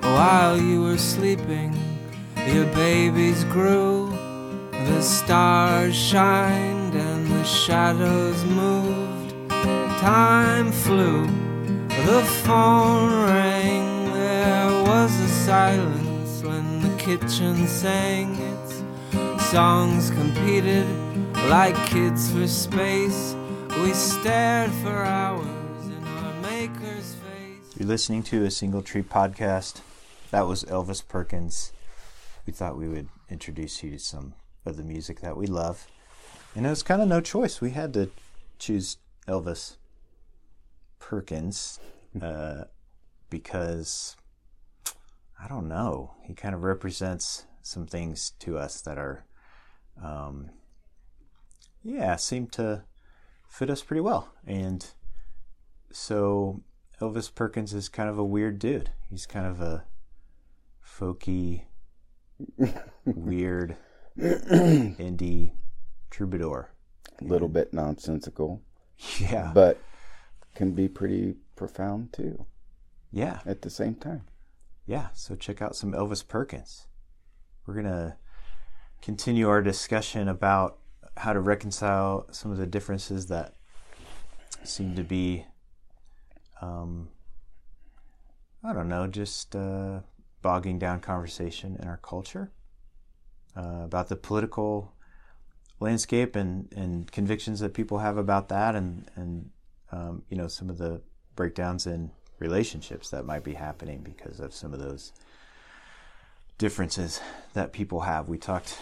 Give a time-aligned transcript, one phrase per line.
[0.00, 1.72] While you were sleeping,
[2.48, 4.10] your babies grew.
[4.72, 9.50] The stars shined and the shadows moved.
[10.00, 11.28] Time flew,
[12.06, 14.12] the phone rang.
[14.12, 18.41] There was a silence when the kitchen sang
[19.52, 20.86] songs competed
[21.50, 23.36] like kids for space.
[23.82, 27.76] We stared for hours in our maker's face.
[27.76, 29.82] You're listening to a Single Tree podcast.
[30.30, 31.70] That was Elvis Perkins.
[32.46, 34.32] We thought we would introduce you to some
[34.64, 35.86] of the music that we love.
[36.54, 37.60] And it was kind of no choice.
[37.60, 38.08] We had to
[38.58, 38.96] choose
[39.28, 39.76] Elvis
[40.98, 41.78] Perkins
[42.22, 42.64] uh,
[43.28, 44.16] because,
[45.38, 49.26] I don't know, he kind of represents some things to us that are,
[50.02, 50.50] um,
[51.82, 52.84] yeah, seemed to
[53.48, 54.28] fit us pretty well.
[54.46, 54.86] And
[55.90, 56.62] so
[57.00, 58.90] Elvis Perkins is kind of a weird dude.
[59.10, 59.84] He's kind of a
[60.86, 61.64] folky,
[63.04, 63.76] weird
[64.18, 65.52] indie
[66.10, 66.70] troubadour.
[67.20, 68.62] A little bit nonsensical,
[69.20, 69.52] Yeah.
[69.54, 69.78] but
[70.54, 72.46] can be pretty profound too
[73.10, 73.40] yeah.
[73.46, 74.24] at the same time.
[74.86, 75.08] Yeah.
[75.14, 76.86] So check out some Elvis Perkins.
[77.66, 78.16] We're going to
[79.02, 80.78] continue our discussion about
[81.16, 83.54] how to reconcile some of the differences that
[84.64, 85.44] seem to be,
[86.62, 87.08] um,
[88.64, 90.00] I don't know, just uh,
[90.40, 92.50] bogging down conversation in our culture
[93.56, 94.92] uh, about the political
[95.80, 99.50] landscape and, and convictions that people have about that and, and
[99.90, 101.02] um, you know, some of the
[101.34, 105.12] breakdowns in relationships that might be happening because of some of those
[106.58, 107.20] differences
[107.54, 108.28] that people have.
[108.28, 108.78] We talked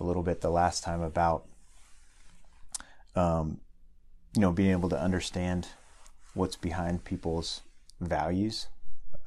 [0.00, 1.44] a little bit the last time about,
[3.16, 3.60] um,
[4.34, 5.68] you know, being able to understand
[6.34, 7.62] what's behind people's
[8.00, 8.68] values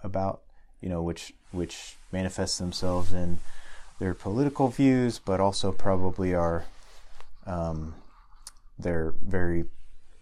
[0.04, 0.42] about,
[0.80, 3.40] you know, which which manifests themselves in
[4.00, 6.64] their political views, but also probably are
[7.46, 7.94] um,
[8.80, 9.66] their very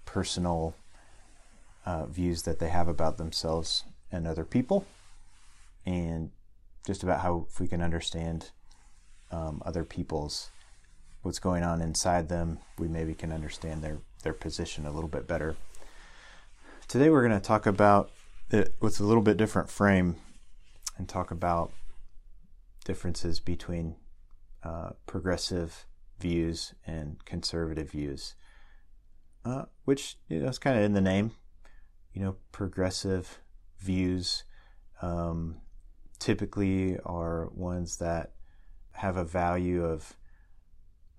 [0.06, 0.74] personal
[1.86, 4.86] uh, views that they have about themselves and other people,
[5.86, 6.32] and
[6.90, 8.50] just about how if we can understand
[9.30, 10.50] um, other people's
[11.22, 15.28] what's going on inside them, we maybe can understand their their position a little bit
[15.28, 15.56] better.
[16.88, 18.10] Today we're going to talk about
[18.50, 20.16] it with a little bit different frame
[20.98, 21.72] and talk about
[22.86, 23.96] differences between
[24.64, 25.86] uh, progressive
[26.20, 28.34] views and conservative views,
[29.46, 31.34] uh, which you know, is kind of in the name.
[32.14, 33.38] You know, progressive
[33.80, 34.44] views
[35.04, 35.58] um,
[36.20, 38.34] typically are ones that
[38.92, 40.16] have a value of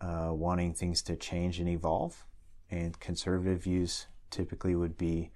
[0.01, 2.27] uh, wanting things to change and evolve,
[2.71, 5.31] and conservative views typically would be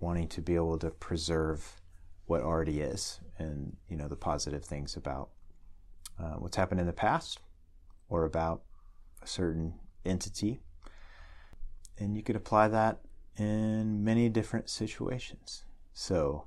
[0.00, 1.80] wanting to be able to preserve
[2.26, 5.30] what already is and you know the positive things about
[6.20, 7.40] uh, what's happened in the past
[8.08, 8.62] or about
[9.22, 10.60] a certain entity.
[11.98, 13.00] And you could apply that
[13.36, 15.64] in many different situations.
[15.92, 16.44] So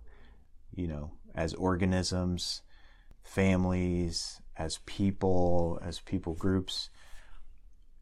[0.74, 2.62] you know as organisms
[3.24, 6.90] families as people as people groups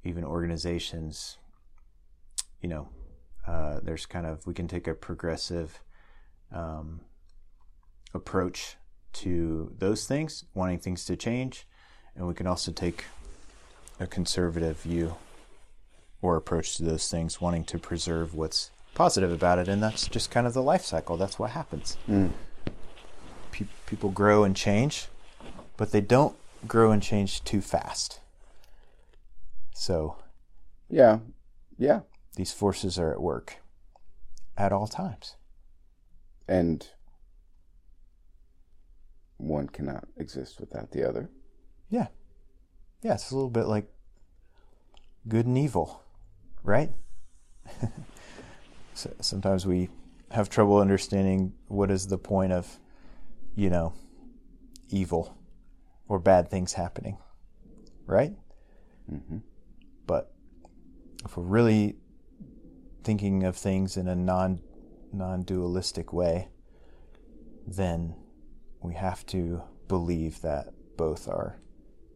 [0.03, 1.37] even organizations
[2.61, 2.87] you know
[3.47, 5.81] uh, there's kind of we can take a progressive
[6.51, 7.01] um,
[8.13, 8.75] approach
[9.11, 11.67] to those things, wanting things to change,
[12.15, 13.05] and we can also take
[13.99, 15.15] a conservative view
[16.21, 20.31] or approach to those things, wanting to preserve what's positive about it, and that's just
[20.31, 21.17] kind of the life cycle.
[21.17, 21.97] That's what happens.
[23.59, 25.07] Pe- people grow and change,
[25.75, 26.35] but they don't
[26.67, 28.19] grow and change too fast.
[29.73, 30.15] So
[30.89, 31.19] Yeah,
[31.77, 32.01] yeah,
[32.35, 33.57] these forces are at work
[34.57, 35.35] at all times.
[36.47, 36.87] and
[39.37, 41.29] one cannot exist without the other.
[41.89, 42.07] Yeah.
[43.01, 43.87] Yeah, it's a little bit like
[45.27, 46.03] good and evil,
[46.63, 46.91] right?
[48.93, 49.89] so, sometimes we
[50.31, 52.79] have trouble understanding what is the point of,
[53.59, 53.91] you know,
[54.89, 55.37] evil
[56.07, 57.17] or bad things happening,
[58.05, 58.31] right?
[59.11, 59.39] Mm-hmm.
[60.07, 60.31] But
[61.25, 61.97] if we're really
[63.03, 64.61] thinking of things in a non
[65.11, 66.47] non dualistic way,
[67.67, 68.15] then
[68.81, 71.59] we have to believe that both are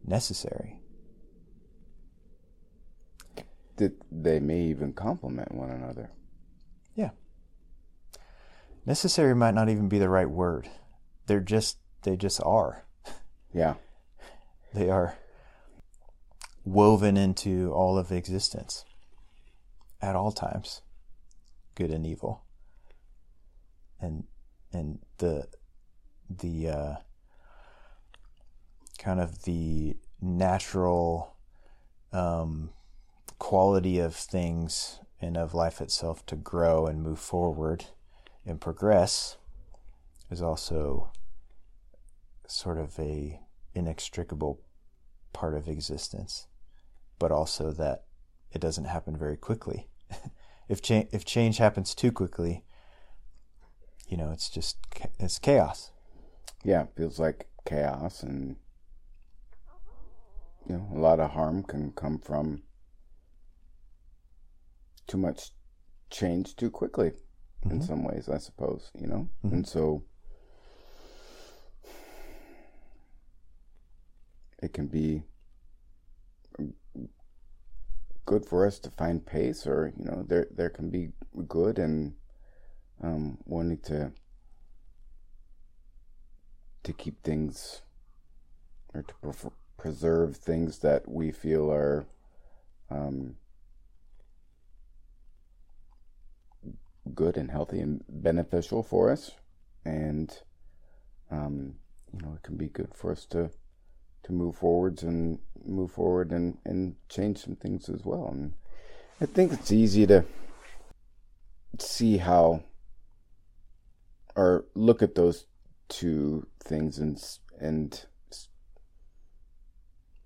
[0.02, 0.80] necessary.
[3.76, 6.10] That they may even complement one another.
[6.94, 7.10] Yeah.
[8.86, 10.70] Necessary might not even be the right word.
[11.26, 12.84] They're just they just are.
[13.52, 13.74] Yeah,
[14.72, 15.16] They are
[16.64, 18.84] woven into all of existence
[20.02, 20.82] at all times,
[21.74, 22.42] good and evil.
[24.00, 24.24] And
[24.72, 25.48] and the
[26.28, 26.94] the uh,
[28.98, 31.36] kind of the natural
[32.12, 32.70] um,
[33.38, 37.86] quality of things and of life itself to grow and move forward
[38.44, 39.36] and progress
[40.30, 41.12] is also
[42.46, 43.40] sort of a
[43.74, 44.60] inextricable
[45.32, 46.46] part of existence,
[47.18, 48.04] but also that
[48.52, 49.88] it doesn't happen very quickly.
[50.68, 52.64] if change if change happens too quickly,
[54.08, 54.78] you know, it's just
[55.18, 55.90] it's chaos.
[56.62, 58.56] Yeah, it feels like chaos, and
[60.66, 62.62] you know, a lot of harm can come from
[65.06, 65.50] too much
[66.10, 67.12] change too quickly.
[67.64, 67.70] Mm-hmm.
[67.70, 69.56] In some ways, I suppose, you know, mm-hmm.
[69.56, 70.04] and so
[74.64, 75.22] it can be
[78.24, 81.10] good for us to find pace, or you know, there there can be
[81.46, 82.14] good and
[83.02, 84.12] um, wanting to
[86.82, 87.82] to keep things
[88.94, 92.06] or to pre- preserve things that we feel are
[92.90, 93.36] um,
[97.14, 99.32] good and healthy and beneficial for us,
[99.84, 100.40] and
[101.30, 101.74] um,
[102.12, 103.50] you know, it can be good for us to
[104.24, 108.28] to move forwards and move forward and, and change some things as well.
[108.28, 108.54] And
[109.20, 110.24] I think it's easy to
[111.78, 112.62] see how
[114.36, 115.46] or look at those
[115.88, 117.22] two things and
[117.60, 118.06] and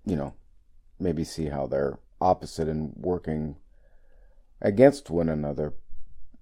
[0.05, 0.33] you know
[0.99, 3.55] maybe see how they're opposite and working
[4.61, 5.73] against one another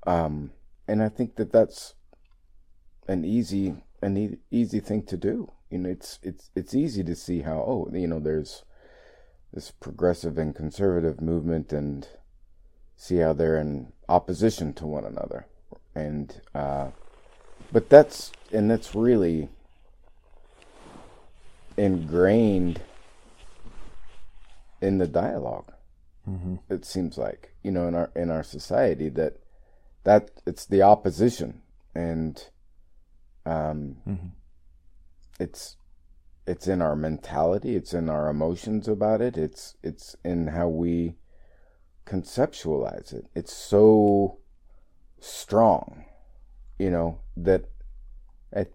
[0.06, 0.52] um,
[0.88, 1.96] and i think that that's
[3.08, 7.16] an easy an e- easy thing to do you know it's it's it's easy to
[7.16, 8.64] see how oh you know there's
[9.54, 12.08] this progressive and conservative movement and
[12.96, 15.46] see how they're in opposition to one another
[15.96, 16.88] and uh,
[17.72, 19.50] but that's and that's really
[21.76, 22.82] ingrained
[24.82, 25.66] in the dialog
[26.28, 26.56] mm-hmm.
[26.70, 29.40] It seems like you know in our in our society that
[30.04, 31.62] that it's the opposition
[31.94, 32.50] and
[33.46, 34.28] um, mm-hmm
[35.40, 35.78] it's
[36.46, 41.16] it's in our mentality, it's in our emotions about it, it's it's in how we
[42.06, 43.28] conceptualize it.
[43.36, 44.40] It's so
[45.20, 46.06] strong,
[46.80, 47.66] you know, that
[48.56, 48.68] I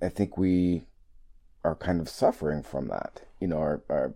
[0.00, 0.84] I think we
[1.64, 3.22] are kind of suffering from that.
[3.40, 4.14] You know, our our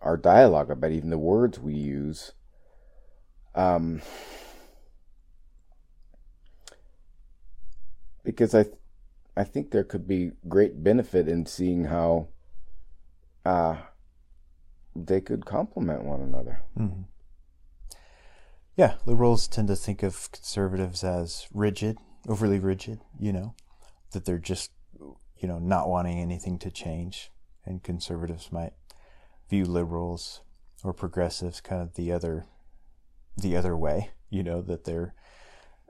[0.00, 2.32] our dialogue about even the words we use
[3.54, 4.02] um
[8.24, 8.76] because I, th-
[9.36, 12.28] I think there could be great benefit in seeing how,
[13.44, 13.76] uh,
[14.96, 16.62] they could complement one another.
[16.78, 17.02] Mm-hmm.
[18.76, 21.98] Yeah, liberals tend to think of conservatives as rigid,
[22.28, 23.00] overly rigid.
[23.18, 23.54] You know,
[24.12, 27.30] that they're just, you know, not wanting anything to change,
[27.64, 28.72] and conservatives might
[29.48, 30.42] view liberals
[30.82, 32.46] or progressives kind of the other,
[33.36, 34.10] the other way.
[34.30, 35.14] You know, that they're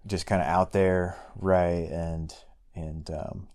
[0.06, 2.34] just kind of out there, right, and
[2.74, 3.48] and um,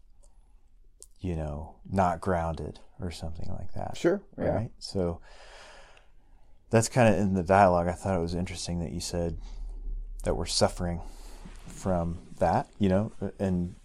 [1.19, 3.97] you know not grounded or something like that.
[3.97, 4.21] Sure.
[4.37, 4.55] Yeah.
[4.55, 4.71] Right.
[4.79, 5.21] So
[6.69, 7.87] that's kind of in the dialogue.
[7.87, 9.37] I thought it was interesting that you said
[10.23, 11.01] that we're suffering
[11.67, 12.67] from that.
[12.77, 13.75] You know, and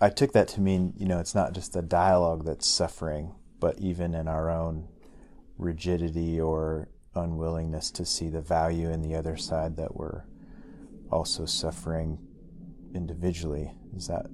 [0.00, 3.78] I took that to mean you know it's not just the dialogue that's suffering, but
[3.78, 4.88] even in our own
[5.58, 10.24] rigidity or unwillingness to see the value in the other side that we're
[11.10, 12.18] also suffering
[12.94, 13.72] individually.
[13.96, 14.26] Is that?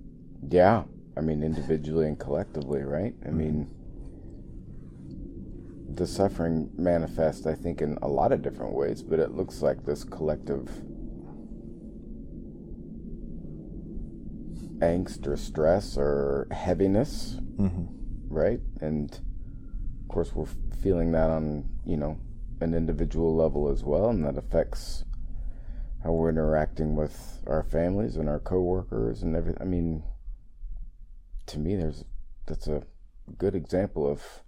[0.48, 0.84] Yeah,
[1.16, 3.14] I mean individually and collectively, right?
[3.24, 3.38] I mm-hmm.
[3.38, 3.70] mean,
[5.94, 9.84] the suffering manifests, I think, in a lot of different ways, but it looks like
[9.84, 10.68] this collective
[14.80, 17.84] angst or stress or heaviness, mm-hmm.
[18.28, 18.60] right?
[18.80, 20.48] And of course, we're
[20.82, 22.18] feeling that on you know
[22.60, 25.04] an individual level as well, and that affects
[26.02, 29.60] how we're interacting with our families and our coworkers and everything.
[29.60, 30.02] I mean,
[31.46, 32.04] to me, there's
[32.46, 32.82] that's a
[33.38, 34.42] good example of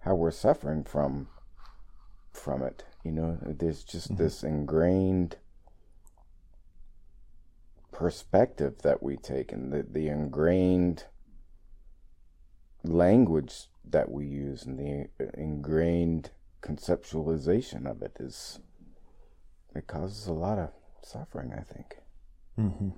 [0.00, 1.28] how we're suffering from
[2.32, 2.84] from it.
[3.04, 4.22] You know, there's just mm-hmm.
[4.22, 5.36] this ingrained
[7.92, 11.04] perspective that we take and the, the ingrained
[12.82, 16.30] language that we use and the ingrained
[16.62, 18.60] conceptualization of it is
[19.74, 20.70] it causes a lot of
[21.02, 21.96] suffering, I think.
[22.58, 22.90] Mm-hmm.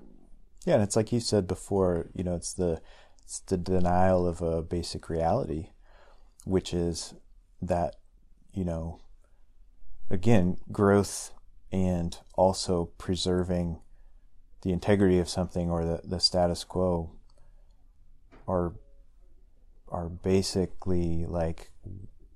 [0.66, 2.08] Yeah, and it's like you said before.
[2.14, 2.80] You know, it's the
[3.22, 5.68] it's the denial of a basic reality,
[6.44, 7.14] which is
[7.62, 7.96] that
[8.52, 9.00] you know
[10.10, 11.32] again growth
[11.72, 13.80] and also preserving
[14.62, 17.10] the integrity of something or the, the status quo
[18.48, 18.74] are
[19.88, 21.70] are basically like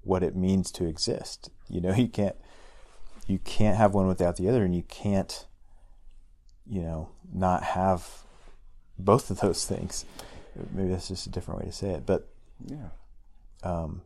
[0.02, 1.50] what it means to exist.
[1.68, 2.36] You know, you can't
[3.28, 5.46] you can't have one without the other and you can't
[6.66, 8.22] you know not have
[8.98, 10.04] both of those things.
[10.72, 12.28] Maybe that's just a different way to say it, but
[12.66, 12.88] Yeah.
[13.62, 14.02] um,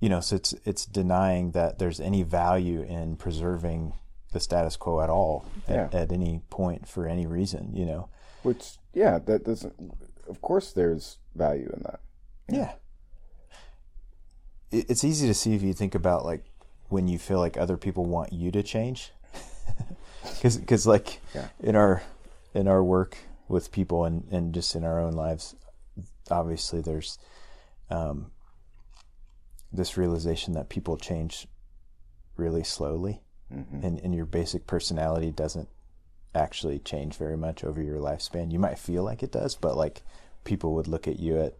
[0.00, 3.92] you know, so it's it's denying that there's any value in preserving
[4.32, 5.98] the status quo at all at, Yeah.
[6.00, 7.74] at any point for any reason.
[7.74, 8.08] You know,
[8.42, 9.74] Which, yeah, that doesn't.
[10.28, 12.00] Of course, there's value in that.
[12.48, 12.72] yeah.
[14.70, 16.44] It, it's easy to see if you think about like
[16.88, 19.12] when you feel like other people want you to change,
[20.22, 21.48] because because like Yeah.
[21.60, 22.02] in our
[22.54, 25.54] in our work with people and and just in our own lives,
[26.30, 27.18] obviously there's
[27.90, 28.30] um,
[29.72, 31.46] this realization that people change
[32.36, 35.68] really slowly, and and your basic personality doesn't
[36.34, 38.52] actually change very much over your lifespan.
[38.52, 40.02] You might feel like it does, but like
[40.44, 41.54] people would look at you at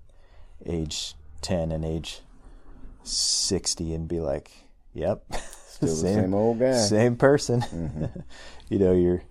[0.64, 2.20] age ten and age
[3.02, 4.50] sixty and be like,
[4.96, 5.24] "Yep,
[5.68, 7.62] Still the same old guy." same person."
[8.68, 9.22] you know, you're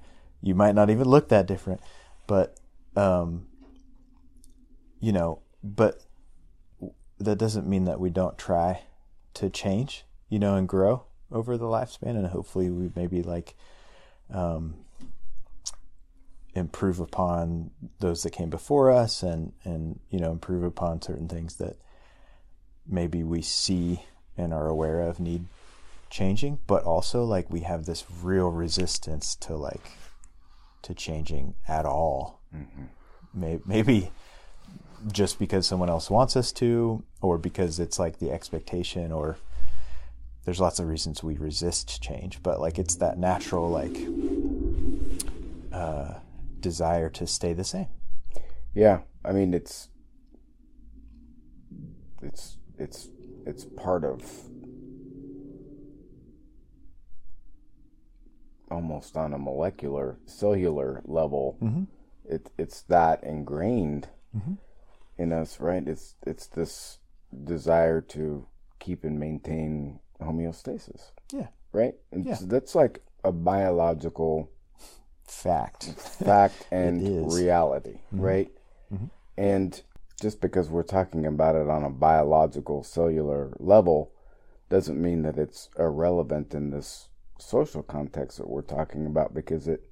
[0.42, 1.82] you might not even look that different,
[2.28, 2.60] but
[2.96, 3.48] um,
[5.00, 6.04] you know, but
[7.20, 8.84] that doesn't mean that we don't try
[9.34, 13.56] to change, you know, and grow over the lifespan, and hopefully we maybe like
[14.32, 14.76] um,
[16.54, 21.56] improve upon those that came before us, and and you know improve upon certain things
[21.56, 21.78] that
[22.88, 24.04] maybe we see
[24.38, 25.46] and are aware of need
[26.10, 29.92] changing, but also like we have this real resistance to like
[30.84, 32.42] to changing at all.
[33.34, 34.12] May- Maybe
[35.12, 39.38] just because someone else wants us to, or because it's like the expectation, or
[40.46, 43.98] there's lots of reasons we resist change, but like it's that natural like
[45.74, 46.16] uh,
[46.60, 47.88] desire to stay the same.
[48.74, 49.90] Yeah, I mean it's
[52.22, 53.10] it's it's
[53.46, 54.22] it's part of
[58.72, 61.58] almost on a molecular cellular level.
[61.62, 61.84] Mm-hmm.
[62.28, 64.54] It it's that ingrained mm-hmm.
[65.18, 65.88] in us, right?
[65.88, 67.00] It's it's this
[67.44, 68.48] desire to
[68.80, 71.96] keep and maintain homeostasis, Yeah, right?
[72.12, 72.36] And Yeah.
[72.36, 74.50] so that's like a biological
[75.28, 75.86] fact.
[76.24, 78.22] fact and reality, mm-hmm.
[78.22, 78.52] right?
[79.38, 79.82] And
[80.22, 84.12] just because we're talking about it on a biological cellular level
[84.70, 89.90] doesn't mean that it's irrelevant in this social context that we're talking about because it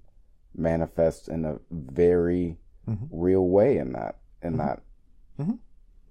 [0.55, 3.05] manifests in a very mm-hmm.
[3.11, 4.59] real way in that in mm-hmm.
[4.59, 4.81] that
[5.39, 5.55] mm-hmm.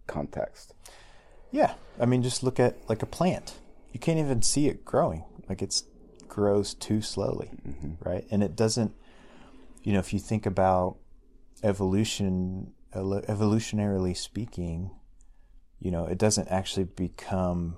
[0.07, 0.75] context.
[1.51, 3.55] Yeah, I mean, just look at like a plant.
[3.93, 5.25] You can't even see it growing.
[5.49, 5.85] Like it's
[6.29, 7.51] grows too slowly,
[8.01, 8.27] right?
[8.31, 8.95] And it doesn't.
[9.83, 10.97] You know, if you think about
[11.63, 14.91] evolution, evolutionarily speaking,
[15.79, 17.77] you know, it doesn't actually become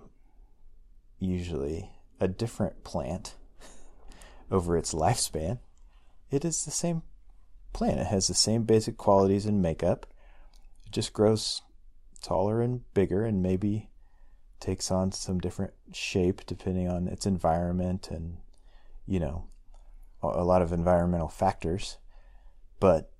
[1.18, 1.90] usually
[2.20, 3.34] a different plant
[4.50, 5.58] over its lifespan.
[6.30, 7.02] It is the same
[7.72, 8.00] plant.
[8.00, 10.06] It has the same basic qualities and makeup.
[10.86, 11.62] It just grows
[12.22, 13.90] taller and bigger and maybe
[14.58, 18.38] takes on some different shape depending on its environment and
[19.06, 19.44] you know
[20.22, 21.98] a lot of environmental factors
[22.80, 23.10] but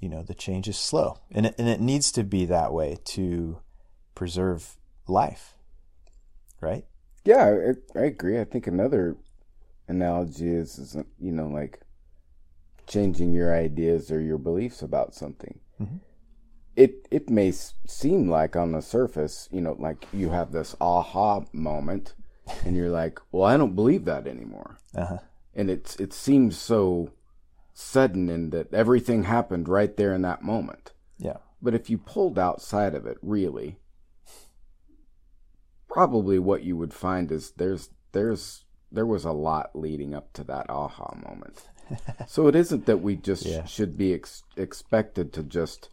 [0.00, 1.20] you know the change is slow.
[1.30, 3.60] And it, and it needs to be that way to
[4.14, 4.76] preserve
[5.06, 5.54] life
[6.60, 6.84] right?
[7.24, 8.40] Yeah, I, I agree.
[8.40, 9.16] I think another
[9.88, 11.80] analogy is, is, you know, like
[12.86, 15.60] changing your ideas or your beliefs about something.
[16.76, 21.42] It it may seem like on the surface, you know, like you have this aha
[21.52, 22.14] moment,
[22.64, 25.18] and you're like, "Well, I don't believe that anymore," uh-huh.
[25.54, 27.10] And it's it seems so
[27.80, 30.92] sudden and that everything happened right there in that moment.
[31.18, 33.78] yeah But if you pulled outside of it, really,
[35.88, 40.44] probably what you would find is there's there's there was a lot leading up to
[40.44, 41.68] that aha moment.
[42.26, 43.64] so it isn't that we just Yeah.
[43.64, 45.90] should be ex- expected to just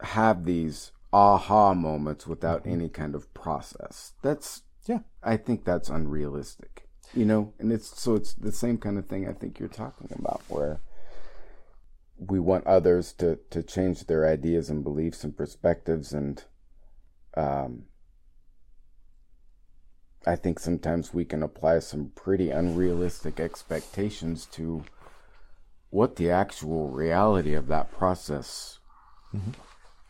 [0.00, 2.72] have these aha moments without mm-hmm.
[2.72, 4.14] any kind of process.
[4.22, 6.87] That's yeah I think that's unrealistic.
[7.14, 10.08] You know, and it's so it's the same kind of thing I think you're talking
[10.14, 10.80] about where
[12.18, 16.44] we want others to to change their ideas and beliefs and perspectives and
[17.36, 17.84] um
[20.26, 24.84] I think sometimes we can apply some pretty unrealistic expectations to
[25.90, 28.78] what the actual reality of that process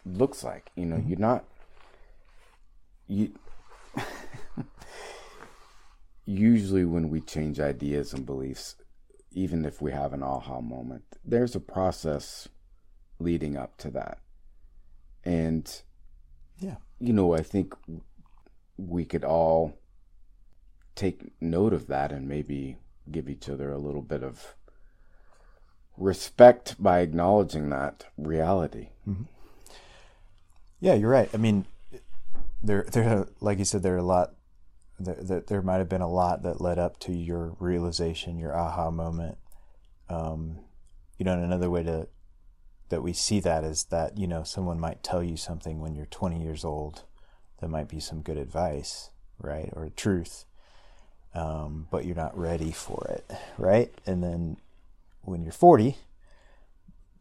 [0.04, 0.70] looks like.
[0.74, 1.44] You know, you're not
[3.06, 3.32] you
[6.28, 8.76] usually when we change ideas and beliefs,
[9.32, 12.48] even if we have an aha moment, there's a process
[13.18, 14.18] leading up to that.
[15.24, 15.82] And
[16.58, 16.76] Yeah.
[16.98, 17.74] you know, I think
[18.76, 19.78] we could all
[20.94, 22.76] take note of that and maybe
[23.10, 24.54] give each other a little bit of
[25.96, 28.90] respect by acknowledging that reality.
[29.08, 29.22] Mm-hmm.
[30.80, 31.30] Yeah, you're right.
[31.32, 31.64] I mean,
[32.62, 34.34] there, there, like you said, there are a lot.
[35.00, 38.90] There, there, might have been a lot that led up to your realization, your aha
[38.90, 39.38] moment.
[40.08, 40.58] Um,
[41.18, 42.08] you know, and another way to
[42.88, 46.06] that we see that is that you know someone might tell you something when you're
[46.06, 47.04] 20 years old
[47.60, 50.44] that might be some good advice, right, or truth,
[51.34, 53.92] um, but you're not ready for it, right?
[54.06, 54.58] And then
[55.22, 55.96] when you're 40,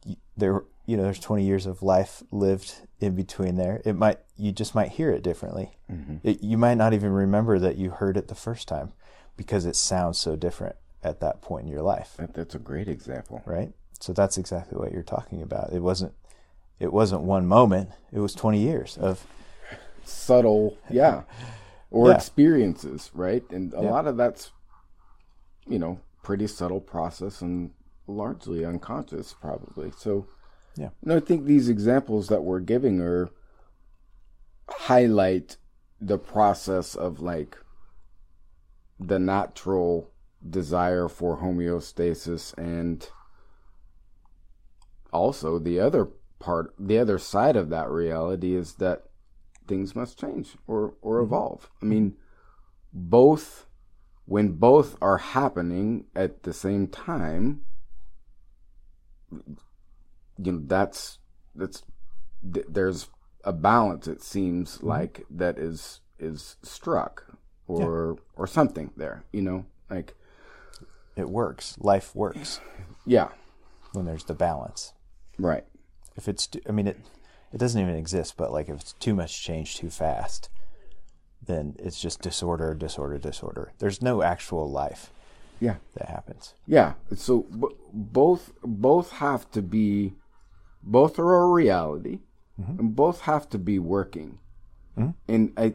[0.06, 4.18] y- there you know there's 20 years of life lived in between there it might
[4.36, 6.16] you just might hear it differently mm-hmm.
[6.22, 8.92] it, you might not even remember that you heard it the first time
[9.36, 12.88] because it sounds so different at that point in your life That, that's a great
[12.88, 13.42] example.
[13.44, 16.12] right so that's exactly what you're talking about it wasn't
[16.80, 19.24] it wasn't one moment it was 20 years of
[20.08, 21.22] subtle, yeah,
[21.90, 22.16] or Yeah.
[22.16, 23.44] experiences, right?
[23.50, 23.90] And a Yeah.
[23.90, 24.52] lot of that's,
[25.66, 27.72] you know, pretty subtle process and
[28.06, 29.92] largely unconscious, probably.
[29.96, 30.26] So,
[30.78, 30.90] Yeah.
[31.02, 33.30] know, I think these examples that we're giving are
[34.70, 35.56] highlight
[36.00, 37.56] the process of like
[39.00, 40.10] the natural
[40.48, 43.10] desire for homeostasis and
[45.12, 46.08] also the other
[46.38, 49.04] part the other side of that reality is that
[49.66, 51.26] things must change or or mm-hmm.
[51.26, 52.14] evolve i mean
[52.92, 53.66] both
[54.26, 57.62] when both are happening at the same time
[60.42, 61.18] you know that's
[61.54, 61.82] that's
[62.52, 63.08] th- there's
[63.44, 64.88] a balance it seems mm-hmm.
[64.88, 67.24] like that is is struck
[67.66, 69.66] or or something there you know?
[69.90, 70.14] Like
[71.16, 71.76] it works.
[71.80, 72.60] Life works.
[73.04, 73.28] Yeah.
[73.92, 74.92] When there's the balance.
[75.38, 75.64] Right.
[76.16, 76.98] If it's i mean it
[77.52, 80.50] it doesn't even exist but like if it's too much change too fast
[81.46, 83.72] then it's just disorder disorder disorder.
[83.78, 85.10] There's no actual life
[85.60, 85.76] yeah.
[85.94, 86.54] that happens.
[86.66, 86.94] Yeah.
[87.14, 90.14] So b- both both have to be
[90.88, 92.20] both are a reality,
[92.60, 92.80] mm-hmm.
[92.80, 94.38] and both have to be working.
[94.96, 95.10] Mm-hmm.
[95.32, 95.74] And I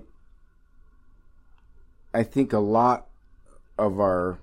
[2.14, 3.08] I think a lot
[3.78, 4.40] of our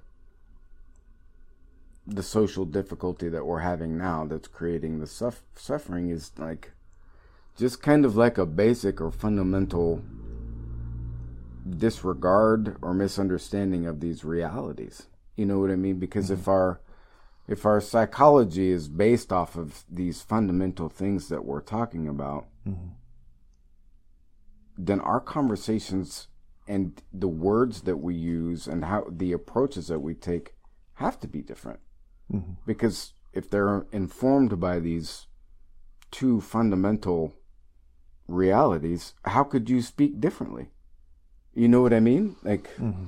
[2.06, 6.72] the social difficulty that we're having now that's creating the suff- suffering is like
[7.56, 10.02] just kind of like a basic or fundamental
[11.68, 15.06] disregard or misunderstanding of these realities.
[15.37, 15.98] You know what I mean?
[15.98, 16.40] Because mm-hmm.
[16.40, 16.80] if our
[17.50, 22.90] if our psychology is based off of these fundamental things that we're talking about, mm-hmm.
[24.78, 26.28] then our conversations
[26.68, 30.54] and the words that we use and how the approaches that we take
[30.94, 31.80] have to be different.
[32.32, 32.52] Mm-hmm.
[32.64, 35.26] Because if they're informed by these
[36.12, 37.34] two fundamental
[38.28, 40.68] realities, how could you speak differently?
[41.52, 42.36] You know what I mean?
[42.44, 43.06] Like, mm-hmm.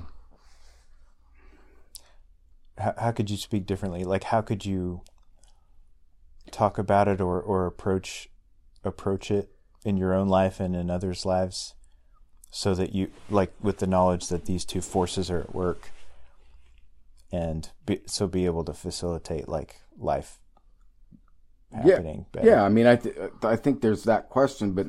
[2.77, 5.01] How, how could you speak differently like how could you
[6.51, 8.29] talk about it or, or approach
[8.83, 9.49] approach it
[9.85, 11.75] in your own life and in others lives
[12.51, 15.91] so that you like with the knowledge that these two forces are at work
[17.31, 20.39] and be, so be able to facilitate like life
[21.73, 22.47] happening yeah, better.
[22.47, 22.63] yeah.
[22.63, 24.85] I mean, I th- I think there's that question, but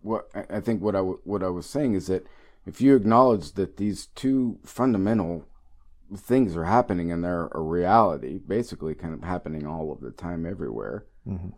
[0.00, 2.24] what I I think what I w- what I was saying is that
[2.66, 5.44] if you acknowledge that these two fundamental
[6.16, 10.46] things are happening and they're a reality, basically kind of happening all of the time
[10.46, 11.50] everywhere, mm-hmm.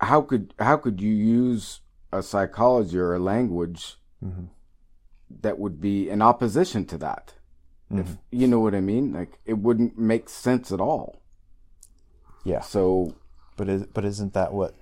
[0.00, 1.80] how could how could you use
[2.12, 4.46] a psychology or a language mm-hmm.
[5.40, 7.34] that would be in opposition to that?
[7.90, 8.14] If mm-hmm.
[8.32, 11.22] you know what I mean, like it wouldn't make sense at all.
[12.44, 12.60] yeah.
[12.60, 13.14] So
[13.56, 14.74] but is, but isn't that what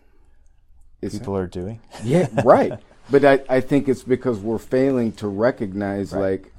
[1.02, 1.80] people are doing?
[2.02, 2.72] Yeah, right.
[3.10, 6.53] But I, I think it's because we're failing to recognize like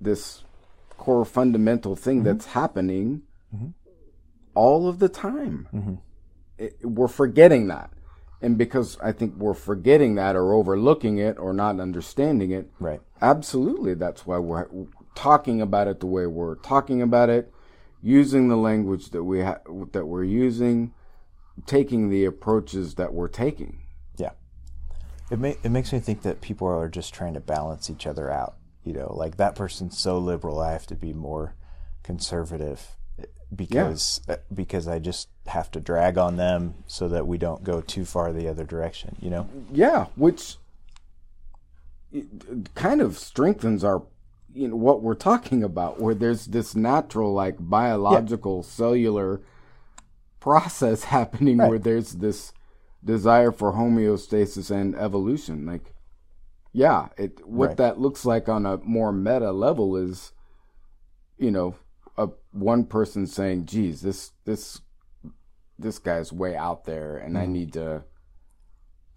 [0.00, 0.44] this
[0.96, 2.26] core fundamental thing mm-hmm.
[2.26, 3.22] that's happening
[3.54, 3.68] mm-hmm.
[4.54, 5.68] all of the time.
[5.72, 5.94] Mm-hmm.
[6.58, 7.90] It, we're forgetting that.
[8.42, 13.00] And because I think we're forgetting that or overlooking it or not understanding it, right
[13.20, 14.66] absolutely that's why we're
[15.14, 17.52] talking about it the way we're talking about it,
[18.02, 19.60] using the language that we ha-
[19.92, 20.94] that we're using,
[21.66, 23.82] taking the approaches that we're taking.
[24.16, 24.30] Yeah.
[25.30, 28.30] It ma- it makes me think that people are just trying to balance each other
[28.30, 28.56] out.
[28.84, 31.54] You know, like that person's so liberal, I have to be more
[32.02, 37.36] conservative eh, because uh, because I just have to drag on them so that we
[37.36, 39.16] don't go too far the other direction.
[39.20, 39.48] You know.
[39.72, 40.56] Yeah, which
[42.74, 44.02] kind of strengthens our
[44.52, 48.70] you know what we're talking about where there's this natural like biological yeah.
[48.70, 49.40] cellular
[50.40, 51.68] process happening right.
[51.68, 52.52] where there's this
[53.04, 55.94] desire for homeostasis and evolution like
[56.72, 57.76] yeah it what right.
[57.76, 60.32] that looks like on a more meta level is
[61.38, 61.74] you know
[62.16, 64.80] a one person saying geez this this
[65.78, 67.38] this guy's way out there and mm.
[67.38, 67.52] i mm-hmm.
[67.52, 68.04] need to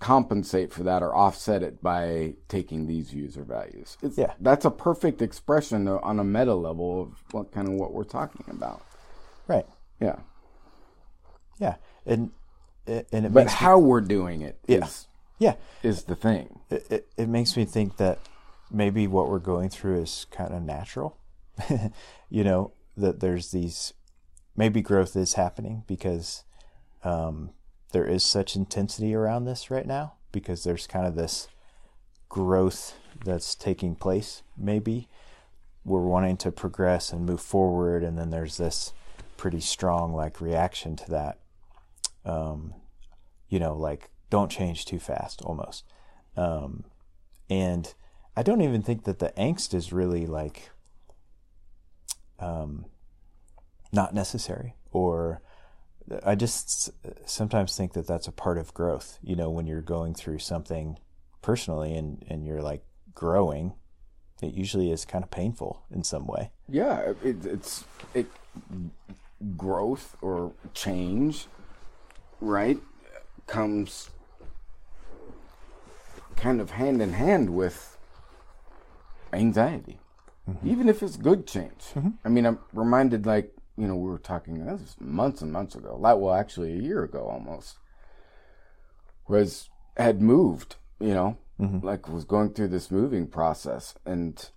[0.03, 3.97] compensate for that or offset it by taking these user values.
[4.01, 7.93] It's, yeah, that's a perfect expression on a meta level of what kind of what
[7.93, 8.81] we're talking about.
[9.47, 9.65] Right.
[10.01, 10.17] Yeah.
[11.57, 12.31] Yeah, and
[12.85, 14.79] and it but how we're doing it yeah.
[14.79, 15.07] is
[15.39, 16.59] yeah is the thing.
[16.69, 18.19] It, it it makes me think that
[18.71, 21.17] maybe what we're going through is kind of natural.
[22.29, 23.93] you know that there's these
[24.55, 26.43] maybe growth is happening because
[27.03, 27.51] um,
[27.91, 31.47] there is such intensity around this right now because there's kind of this
[32.29, 35.07] growth that's taking place maybe
[35.85, 38.93] we're wanting to progress and move forward and then there's this
[39.37, 41.37] pretty strong like reaction to that
[42.25, 42.73] um,
[43.49, 45.83] you know like don't change too fast almost
[46.35, 46.83] um,
[47.49, 47.93] and
[48.35, 50.69] i don't even think that the angst is really like
[52.39, 52.85] um,
[53.91, 55.41] not necessary or
[56.25, 56.91] I just
[57.25, 59.19] sometimes think that that's a part of growth.
[59.23, 60.97] You know, when you're going through something
[61.41, 63.73] personally and, and you're like growing,
[64.41, 66.51] it usually is kind of painful in some way.
[66.67, 68.27] Yeah, it, it's it
[69.55, 71.47] growth or change,
[72.41, 72.79] right,
[73.47, 74.09] comes
[76.43, 77.97] kind of hand in hand with
[79.31, 79.97] anxiety,
[80.47, 80.69] mm-hmm.
[80.69, 81.83] even if it's good change.
[81.95, 82.09] Mm-hmm.
[82.25, 85.75] I mean, I'm reminded like you know, we were talking this was months and months
[85.75, 85.97] ago.
[85.99, 87.77] Like, well, actually, a year ago almost.
[89.27, 91.85] Was had moved, you know, mm-hmm.
[91.85, 94.49] like was going through this moving process and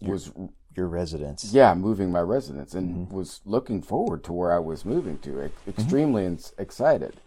[0.00, 0.32] your, was
[0.74, 1.52] your residence.
[1.52, 3.14] Yeah, moving my residence and mm-hmm.
[3.14, 5.70] was looking forward to where I was moving to, mm-hmm.
[5.70, 6.62] extremely mm-hmm.
[6.62, 7.20] excited.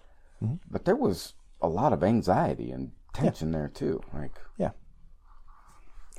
[0.71, 3.59] But there was a lot of anxiety and tension yeah.
[3.59, 4.01] there too.
[4.13, 4.71] Like, yeah,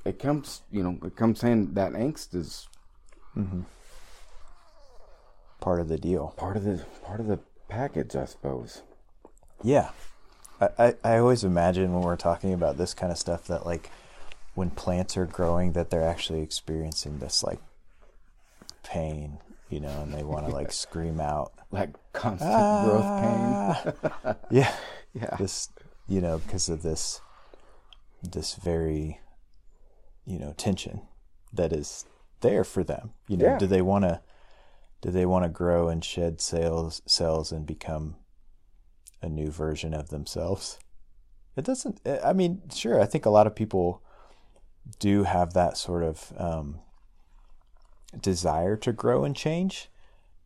[0.04, 2.68] it comes, you know, it comes in that angst is.
[3.36, 3.62] Mm-hmm
[5.60, 6.34] part of the deal.
[6.36, 8.82] Part of the part of the package, I suppose.
[9.62, 9.90] Yeah,
[10.60, 13.90] I, I, I always imagine when we're talking about this kind of stuff that like
[14.54, 17.60] when plants are growing that they're actually experiencing this like
[18.82, 24.34] pain, you know, and they want to like scream out like constant ah, growth pain.
[24.50, 24.74] yeah,
[25.14, 25.36] yeah.
[25.38, 25.68] This,
[26.10, 27.22] you know, because of this,
[28.22, 29.20] this very,
[30.26, 31.00] you know, tension
[31.52, 32.04] that is
[32.42, 33.12] there for them.
[33.28, 33.58] You know, yeah.
[33.58, 34.20] do they want to?
[35.00, 38.16] do they want to grow and shed cells cells and become
[39.22, 40.78] a new version of themselves
[41.56, 44.02] it doesn't eh, i mean sure i think a lot of people
[44.98, 46.80] do have that sort of um,
[48.20, 49.88] desire to grow and change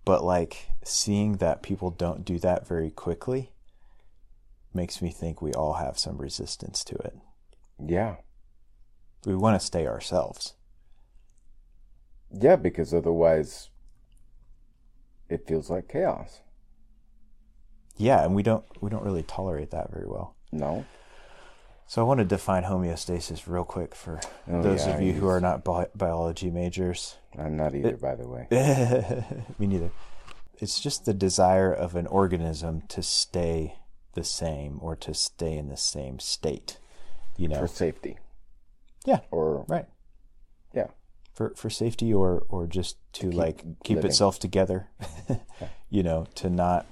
[0.05, 3.50] but like seeing that people don't do that very quickly
[4.75, 7.17] makes me think we all have some resistance to it
[7.87, 8.17] yeah
[9.27, 10.55] we want to stay ourselves
[12.31, 13.71] yeah because otherwise
[15.29, 16.41] it feels like chaos.
[17.97, 20.35] Yeah, and we don't we don't really tolerate that very well.
[20.53, 20.85] No.
[21.87, 25.29] So I want to define homeostasis real quick for oh, those yeah, of you who
[25.29, 27.19] are not bi- biology majors.
[27.39, 28.47] I'm not either, it, by the way.
[29.59, 29.91] me neither.
[30.59, 33.77] It's just the desire of an organism to stay
[34.14, 36.79] the same or to stay in the same state.
[37.37, 38.18] You know, for safety.
[39.05, 39.20] Yeah.
[39.31, 39.87] Or right
[40.72, 40.87] Yeah.
[41.33, 44.11] for for safety or or just to, to keep like keep living.
[44.11, 44.88] itself together
[45.90, 46.87] you know to not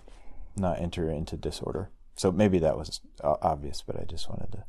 [0.56, 4.64] not enter into disorder so maybe that was obvious but i just wanted to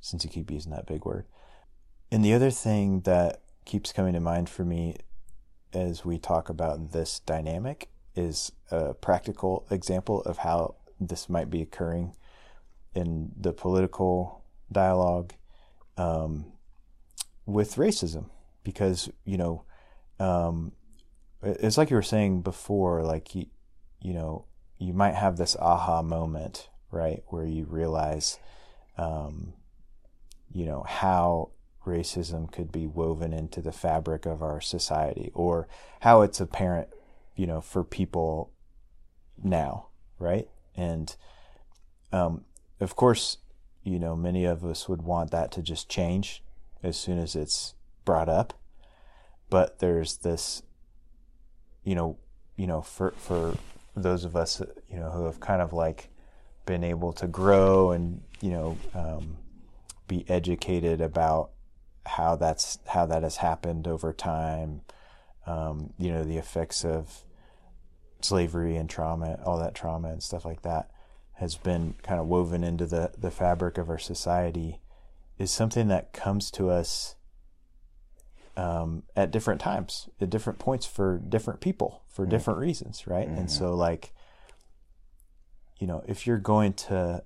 [0.00, 1.24] since you keep using that big word
[2.12, 4.94] and the other thing that keeps coming to mind for me
[5.72, 11.62] as we talk about this dynamic is a practical example of how this might be
[11.62, 12.14] occurring
[12.94, 15.32] in the political dialogue
[15.96, 16.46] um,
[17.46, 18.26] with racism
[18.62, 19.64] because you know
[20.20, 20.72] um,
[21.42, 23.46] it's like you were saying before like you,
[24.00, 24.44] you know
[24.78, 28.38] you might have this aha moment right where you realize
[28.96, 29.52] um,
[30.52, 31.50] you know how
[31.86, 35.66] racism could be woven into the fabric of our society or
[36.00, 36.88] how it's apparent
[37.34, 38.52] you know for people
[39.42, 39.86] now
[40.18, 41.16] right and
[42.12, 42.44] um,
[42.80, 43.38] of course
[43.82, 46.42] you know many of us would want that to just change
[46.82, 48.54] as soon as it's brought up
[49.50, 50.62] but there's this
[51.84, 52.16] you know
[52.56, 53.56] you know for for
[53.96, 56.08] those of us you know who have kind of like
[56.64, 59.36] been able to grow and you know um,
[60.06, 61.50] be educated about
[62.06, 64.80] how that's how that has happened over time.
[65.46, 67.22] Um, you know, the effects of
[68.20, 70.90] slavery and trauma, all that trauma and stuff like that,
[71.34, 74.80] has been kind of woven into the the fabric of our society.
[75.38, 77.14] Is something that comes to us
[78.56, 82.30] um, at different times, at different points for different people, for mm-hmm.
[82.30, 83.28] different reasons, right?
[83.28, 83.38] Mm-hmm.
[83.38, 84.12] And so, like,
[85.78, 87.22] you know, if you're going to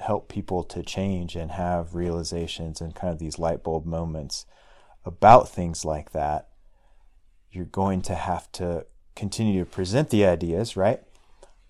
[0.00, 4.44] help people to change and have realizations and kind of these light bulb moments
[5.04, 6.48] about things like that,
[7.50, 8.84] you're going to have to
[9.16, 11.02] continue to present the ideas, right?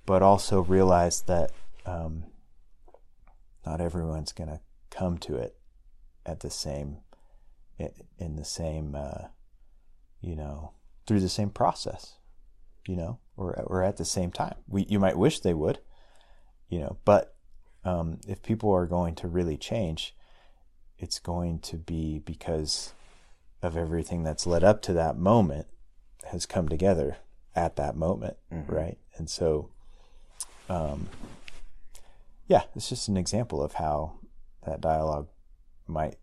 [0.05, 1.53] But also realize that
[1.87, 2.25] um,
[3.65, 5.57] not everyone's going to come to it
[6.27, 6.99] at the same
[8.19, 9.29] in the same uh,
[10.21, 10.73] you know
[11.07, 12.15] through the same process
[12.87, 15.79] you know or or at the same time we you might wish they would
[16.69, 17.35] you know but
[17.85, 20.17] um, if people are going to really change
[20.99, 22.95] it's going to be because
[23.63, 25.67] of everything that's led up to that moment
[26.31, 27.19] has come together
[27.57, 28.73] at that moment mm-hmm.
[28.73, 29.71] right and so
[30.69, 31.09] um,
[32.47, 34.19] yeah it's just an example of how
[34.65, 35.29] that dialogue
[35.87, 36.17] might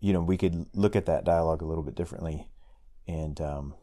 [0.00, 2.48] you know, we could look at that dialogue a little bit differently
[3.08, 3.74] and, um,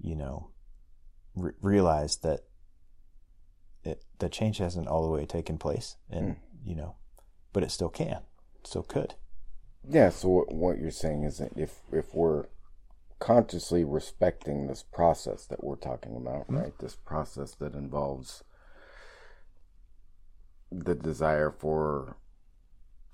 [0.00, 0.50] you know,
[1.34, 2.40] re- realize that
[3.84, 6.36] it, the change hasn't all the way taken place and, mm.
[6.64, 6.96] you know,
[7.52, 8.20] but it still can,
[8.64, 9.14] still could.
[9.88, 10.10] Yeah.
[10.10, 12.46] So what you're saying is that if, if we're
[13.18, 16.58] consciously respecting this process that we're talking about, mm-hmm.
[16.58, 16.78] right?
[16.78, 18.44] This process that involves
[20.70, 22.16] the desire for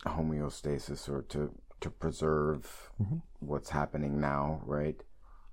[0.07, 3.17] homeostasis or to to preserve mm-hmm.
[3.41, 5.03] what's happening now, right?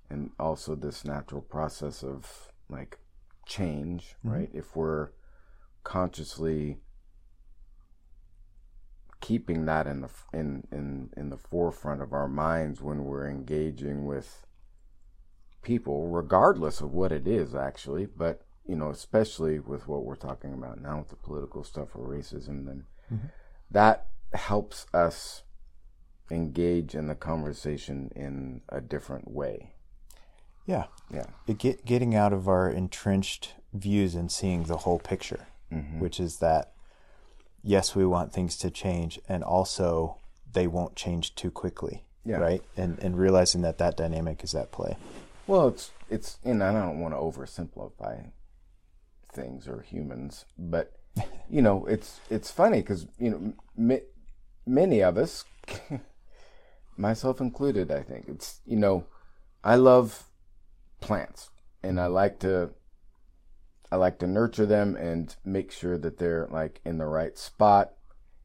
[0.08, 2.98] And also this natural process of like
[3.46, 4.30] change, mm-hmm.
[4.30, 4.50] right?
[4.52, 5.10] If we're
[5.82, 6.78] consciously
[9.20, 14.06] keeping that in the in in in the forefront of our minds when we're engaging
[14.06, 14.46] with
[15.62, 20.54] people regardless of what it is actually but you know especially with what we're talking
[20.54, 23.26] about now with the political stuff or racism then mm-hmm.
[23.70, 25.42] that helps us
[26.30, 29.74] engage in the conversation in a different way.
[30.66, 30.84] Yeah.
[31.12, 31.26] Yeah.
[31.46, 35.98] It get, getting out of our entrenched views and seeing the whole picture, mm-hmm.
[36.00, 36.72] which is that,
[37.62, 40.18] yes, we want things to change, and also
[40.52, 42.04] they won't change too quickly.
[42.24, 42.36] Yeah.
[42.36, 42.62] Right.
[42.76, 44.96] And, and realizing that that dynamic is at play.
[45.46, 48.30] Well, it's, it's, and I don't want to oversimplify
[49.32, 50.92] things or humans, but,
[51.50, 54.02] you know, it's, it's funny because, you know,
[54.66, 55.44] many of us,
[57.00, 59.06] myself included, I think it's you know,
[59.64, 60.24] I love
[61.00, 61.50] plants
[61.82, 62.70] and I like to
[63.92, 67.92] I like to nurture them and make sure that they're like in the right spot,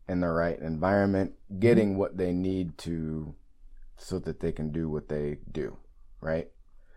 [0.08, 2.00] in the right environment, getting mm-hmm.
[2.00, 3.36] what they need to
[3.98, 5.78] so that they can do what they do,
[6.20, 6.50] right?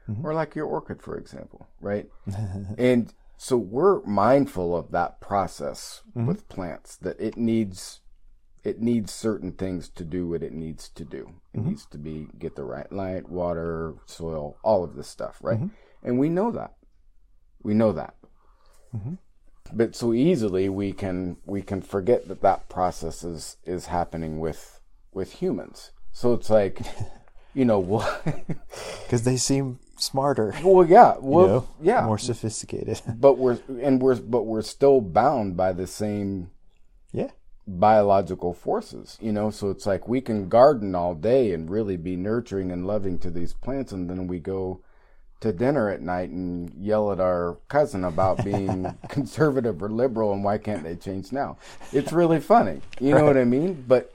[0.08, 0.26] Mm-hmm.
[0.26, 2.08] Or like your orchid, for example, right?
[2.78, 6.26] and so we're mindful of that process mm-hmm.
[6.26, 8.00] with plants that it needs
[8.64, 11.34] it needs certain things to do what it needs to do.
[11.54, 11.68] It mm-hmm.
[11.68, 15.58] needs to be get the right light, water, soil, all of this stuff, right?
[15.58, 16.08] Mm-hmm.
[16.08, 16.74] And we know that.
[17.62, 18.14] We know that.
[18.94, 19.14] Mm-hmm.
[19.72, 24.80] But so easily we can we can forget that that process is is happening with
[25.12, 25.92] with humans.
[26.12, 26.80] So it's like,
[27.54, 28.24] you know, what?
[29.02, 30.54] Because they seem smarter.
[30.62, 33.00] Well, yeah, well, you know, yeah, more sophisticated.
[33.20, 36.50] But we're and we're but we're still bound by the same
[37.12, 37.30] yeah
[37.66, 39.50] biological forces, you know.
[39.50, 43.30] So it's like we can garden all day and really be nurturing and loving to
[43.30, 44.80] these plants, and then we go
[45.40, 50.42] to dinner at night and yell at our cousin about being conservative or liberal and
[50.42, 51.58] why can't they change now?
[51.92, 53.84] It's really funny, you know what I mean?
[53.86, 54.12] But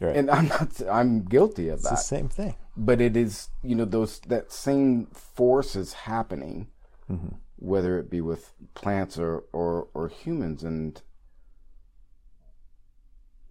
[0.00, 0.16] right.
[0.16, 1.90] and I'm not, I'm guilty of it's that.
[1.90, 2.54] the same thing.
[2.76, 6.68] But it is, you know, those that same force is happening,
[7.10, 7.36] mm-hmm.
[7.56, 11.00] whether it be with plants or or or humans, and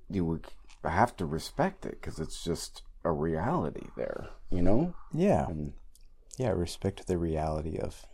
[0.10, 0.46] you would
[0.84, 4.94] have to respect it because it's just a reality there, you know?
[5.14, 5.48] Yeah.
[5.48, 5.74] And,
[6.38, 8.06] yeah, respect the reality of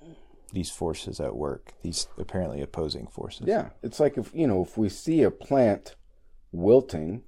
[0.54, 3.48] these forces at work, these apparently opposing forces.
[3.48, 3.70] Yeah.
[3.82, 5.96] It's like if, you know, if we see a plant
[6.52, 7.24] wilting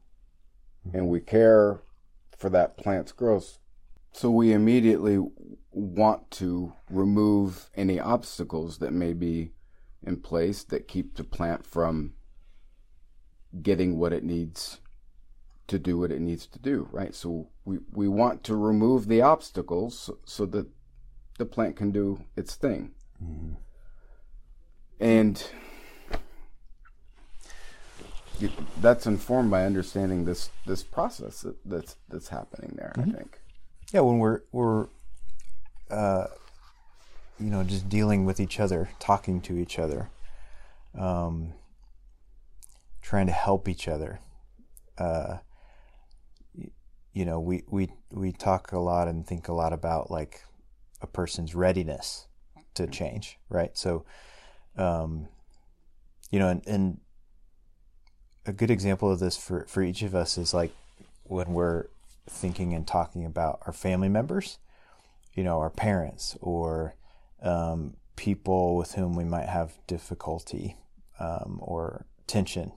[0.86, 0.97] mm-hmm.
[0.97, 1.82] and we care
[2.38, 3.60] for that plant's growth,
[4.12, 5.19] so we immediately
[5.71, 9.53] want to remove any obstacles that may be
[10.06, 12.13] in place that keep the plant from
[13.62, 14.79] getting what it needs
[15.67, 17.15] to do what it needs to do, right?
[17.15, 20.67] So we, we want to remove the obstacles so, so that
[21.37, 22.91] the plant can do its thing.
[23.23, 23.53] Mm-hmm.
[24.99, 25.45] And
[28.81, 32.93] that's informed by understanding this this process that, that's that's happening there.
[32.97, 33.09] Mm-hmm.
[33.09, 33.39] I think.
[33.91, 34.87] Yeah, when we're we're
[35.89, 36.27] uh,
[37.39, 40.09] you know just dealing with each other, talking to each other,
[40.97, 41.53] um,
[43.01, 44.19] trying to help each other.
[44.97, 45.37] Uh,
[47.13, 50.43] you know, we, we we talk a lot and think a lot about like
[51.03, 52.27] a person's readiness
[52.73, 53.77] to change, right?
[53.77, 54.05] So,
[54.77, 55.27] um,
[56.31, 56.97] you know, and, and
[58.45, 60.73] a good example of this for for each of us is like
[61.23, 61.87] when we're
[62.27, 64.57] thinking and talking about our family members,
[65.33, 66.95] you know, our parents or
[67.41, 70.77] um, people with whom we might have difficulty
[71.19, 72.71] um, or tension,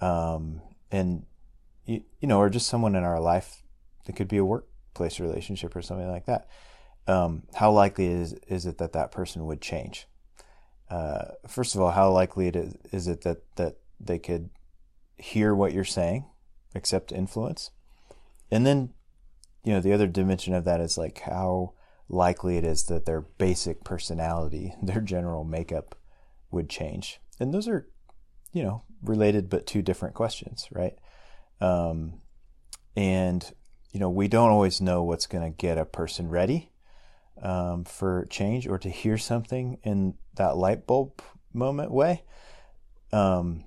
[0.00, 1.24] um, and
[1.86, 3.62] you, you know, or just someone in our life.
[4.06, 6.48] It could be a workplace relationship or something like that.
[7.08, 10.06] Um, how likely is is it that that person would change?
[10.90, 14.50] Uh, first of all, how likely it is, is it that that they could
[15.16, 16.26] hear what you're saying,
[16.74, 17.70] accept influence,
[18.50, 18.90] and then,
[19.64, 21.72] you know, the other dimension of that is like how
[22.08, 25.94] likely it is that their basic personality, their general makeup
[26.50, 27.20] would change.
[27.40, 27.88] And those are,
[28.52, 30.94] you know, related but two different questions, right?
[31.60, 32.20] Um,
[32.96, 33.50] and,
[33.92, 36.70] you know, we don't always know what's going to get a person ready
[37.42, 41.22] um, for change or to hear something in that light bulb
[41.52, 42.22] moment way.
[43.12, 43.64] Um,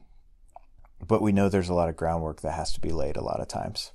[1.06, 3.40] but we know there's a lot of groundwork that has to be laid a lot
[3.40, 3.92] of times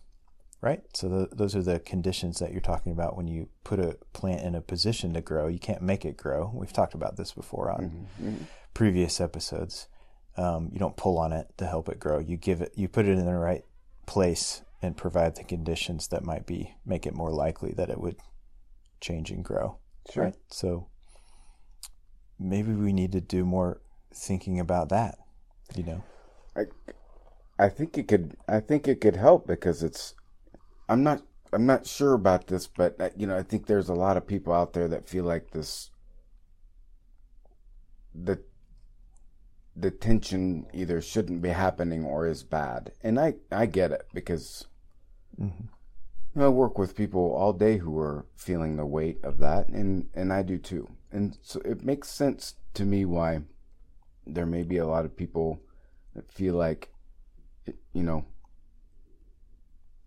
[0.63, 0.83] right?
[0.95, 4.41] So the, those are the conditions that you're talking about when you put a plant
[4.43, 5.47] in a position to grow.
[5.47, 6.51] You can't make it grow.
[6.53, 8.37] We've talked about this before on Mm-hmm.
[8.75, 9.87] previous episodes.
[10.37, 12.19] Um, you don't pull on it to help it grow.
[12.19, 13.65] You give it, you put it in the right
[14.07, 18.17] place and provide the conditions that might be make it more likely that it would
[19.01, 19.79] change and grow.
[20.11, 20.25] Sure.
[20.25, 20.37] Right.
[20.49, 20.89] So
[22.39, 23.81] maybe we need to do more
[24.15, 25.19] thinking about that.
[25.75, 26.05] You know.
[26.57, 26.63] I,
[27.59, 28.37] I think it could.
[28.49, 30.15] I think it could help because it's.
[30.89, 31.23] I'm not.
[31.53, 34.27] I'm not sure about this, but uh, you know, I think there's a lot of
[34.27, 35.91] people out there that feel like this.
[38.15, 38.41] The.
[39.79, 44.67] The tension either shouldn't be happening or is bad, and I I get it because.
[45.39, 45.69] Mhm.
[46.45, 50.33] I work with people all day who are feeling the weight of that, and and
[50.33, 53.41] I do too, and so it makes sense to me why
[54.27, 55.61] there may be a lot of people
[56.15, 56.93] that feel like
[57.93, 58.25] you know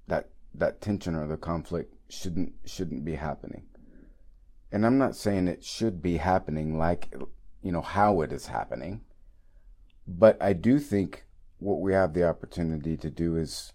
[0.08, 3.64] that that tension or the conflict shouldn't shouldn't be happening.
[4.72, 7.12] And i'm not saying it should be happening like
[7.64, 9.02] you know how it is happening
[10.08, 11.26] but i do think
[11.58, 13.74] what we have the opportunity to do is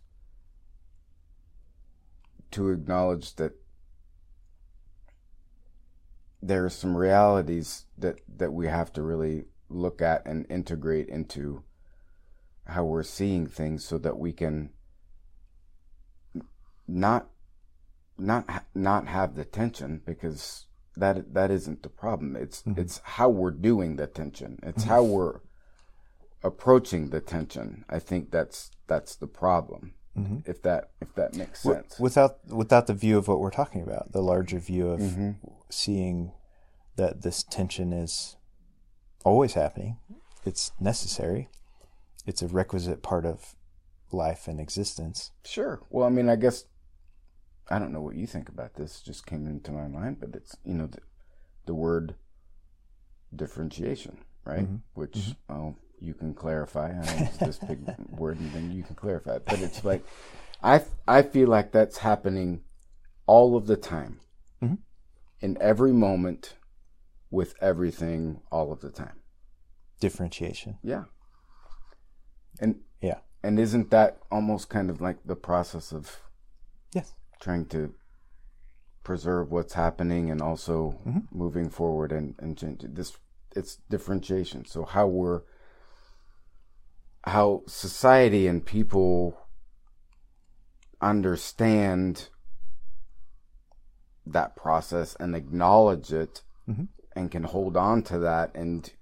[2.55, 3.53] to acknowledge that
[6.41, 11.65] there are some realities that that we have to really look at and integrate into
[12.69, 14.71] how we're seeing things so that we can
[16.87, 17.29] not
[18.17, 22.37] not not have the tension because that that isn't the problem.
[22.37, 22.81] It's mm-hmm.
[22.81, 24.61] it's how we're doing the tension.
[24.63, 24.91] It's mm-hmm.
[24.91, 25.41] how we're
[26.45, 27.85] approaching the tension.
[27.89, 30.49] I think that's that's the problem Mm-hmm.
[30.49, 34.13] if that if that makes sense without without the view of what we're talking about,
[34.13, 35.33] the larger view of mm-hmm.
[35.71, 36.31] seeing
[36.97, 38.37] that this tension is
[39.25, 39.97] always happening.
[40.45, 41.49] It's necessary.
[42.27, 43.57] It's a requisite part of
[44.13, 45.33] life and existence.
[45.45, 45.83] Sure.
[45.91, 46.65] Well, I mean, I guess
[47.69, 49.01] I don't know what you think about this.
[49.01, 51.01] Just came into my mind, but it's you know the,
[51.67, 52.15] the word
[53.35, 54.65] differentiation, right?
[54.65, 54.77] Mm-hmm.
[54.95, 56.93] Which oh, you can clarify.
[56.93, 59.47] I use this big word, and then you can clarify it.
[59.47, 60.05] But it's like
[60.63, 62.63] I I feel like that's happening
[63.27, 64.21] all of the time,
[64.63, 64.75] mm-hmm.
[65.41, 66.55] in every moment,
[67.31, 69.21] with everything, all of the time.
[70.01, 70.79] Differentiation.
[70.83, 71.05] Yeah.
[72.61, 73.19] And Yeah.
[73.43, 76.21] and isn't that almost kind of like the process of
[76.93, 77.15] Yes.
[77.41, 77.95] trying to
[79.03, 81.21] preserve what's happening and also mm-hmm.
[81.31, 83.17] moving forward and, and change this
[83.55, 85.43] it's differentiation so how we're
[87.27, 89.39] how society and people
[91.01, 92.29] understand
[94.27, 96.85] that process and acknowledge it mm-hmm.
[97.15, 98.93] and can hold on to that and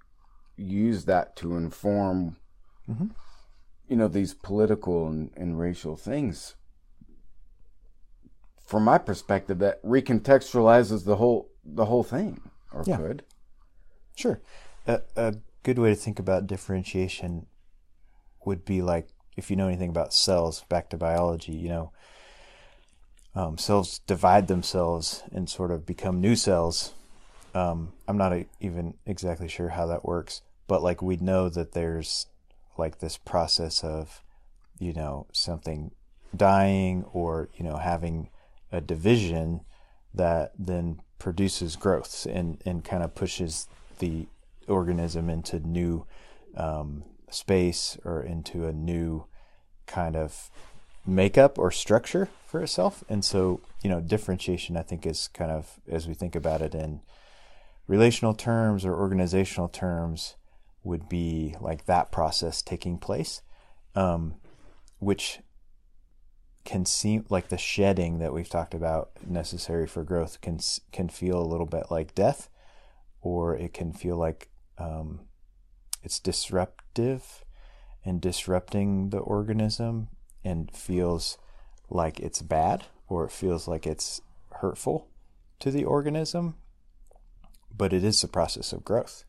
[0.57, 2.37] use that to inform
[2.89, 3.07] mm-hmm.
[3.87, 6.55] you know these political and, and racial things
[8.65, 12.97] from my perspective that recontextualizes the whole the whole thing or Yeah.
[12.97, 13.23] could
[14.15, 14.41] Sure.
[14.85, 17.47] A, a good way to think about differentiation
[18.45, 21.91] would be like if you know anything about cells, back to biology, you know,
[23.35, 26.93] um, cells divide themselves and sort of become new cells.
[27.55, 31.71] Um, I'm not a, even exactly sure how that works, but like we know that
[31.71, 32.27] there's
[32.77, 34.21] like this process of
[34.79, 35.91] you know something
[36.35, 38.29] dying or you know having
[38.71, 39.61] a division
[40.13, 43.67] that then produces growth and and kind of pushes
[43.99, 44.27] the
[44.67, 46.05] organism into new
[46.57, 47.03] um,
[47.33, 49.25] space or into a new
[49.85, 50.49] kind of
[51.05, 53.03] makeup or structure for itself.
[53.09, 56.73] And so, you know, differentiation, I think, is kind of, as we think about it
[56.73, 57.01] in
[57.87, 60.35] relational terms or organizational terms,
[60.83, 63.41] would be like that process taking place,
[63.95, 64.35] um,
[64.99, 65.39] which
[66.65, 70.59] can seem like the shedding that we've talked about necessary for growth can
[70.91, 72.49] can feel a little bit like death,
[73.21, 75.21] or it can feel like um,
[76.03, 77.43] it's disruptive
[78.05, 80.09] and disrupting the organism
[80.43, 81.37] and feels
[81.89, 84.21] like it's bad or it feels like it's
[84.55, 85.07] hurtful
[85.59, 86.55] to the organism,
[87.75, 89.23] but it is the process of growth.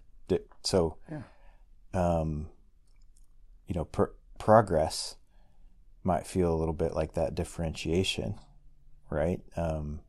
[0.64, 1.22] So, yeah.
[1.92, 2.48] um,
[3.66, 5.16] you know, pr- progress
[6.02, 8.36] might feel a little bit like that differentiation,
[9.10, 9.40] right?
[9.56, 10.00] Um,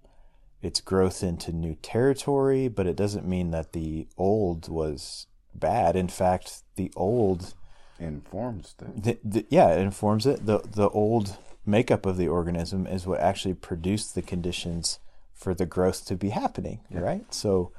[0.62, 5.28] it's growth into new territory, but it doesn't mean that the old was
[5.60, 5.96] bad.
[5.96, 7.54] In fact, the old
[8.00, 8.76] informs
[9.24, 13.54] the, yeah it informs it the the old makeup of the organism is what actually
[13.54, 15.00] produced the conditions
[15.34, 17.00] for the growth to be happening yeah.
[17.00, 17.72] right so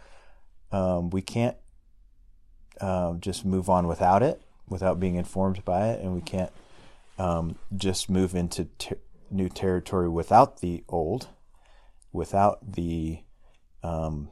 [0.72, 1.56] um, we can't
[2.80, 6.52] um, just move on without it without being informed by it and we can't
[7.18, 8.98] um, just move into ter-
[9.30, 11.28] new territory without the old
[12.12, 13.20] without the
[13.82, 14.28] um,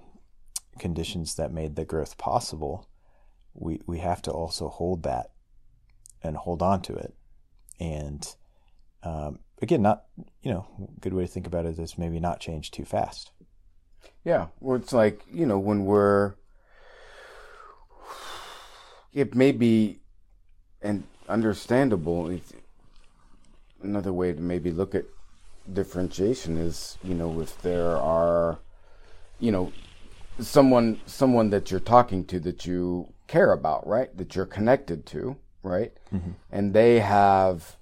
[0.78, 2.88] conditions that made the growth possible
[3.54, 5.30] we we have to also hold that
[6.22, 7.14] and hold on to it.
[7.80, 8.26] And
[9.02, 10.04] um, again, not
[10.42, 10.66] you know,
[11.00, 13.30] good way to think about it is maybe not change too fast.
[14.24, 16.34] Yeah, well, it's like you know when we're
[19.12, 20.00] it may be
[20.82, 22.38] and understandable.
[23.82, 25.04] Another way to maybe look at
[25.72, 28.58] differentiation is you know if there are
[29.40, 29.72] you know
[30.38, 35.36] someone someone that you're talking to that you care about right that you're connected to
[35.64, 35.92] right?
[36.14, 36.32] Mm-hmm.
[36.52, 37.76] And they have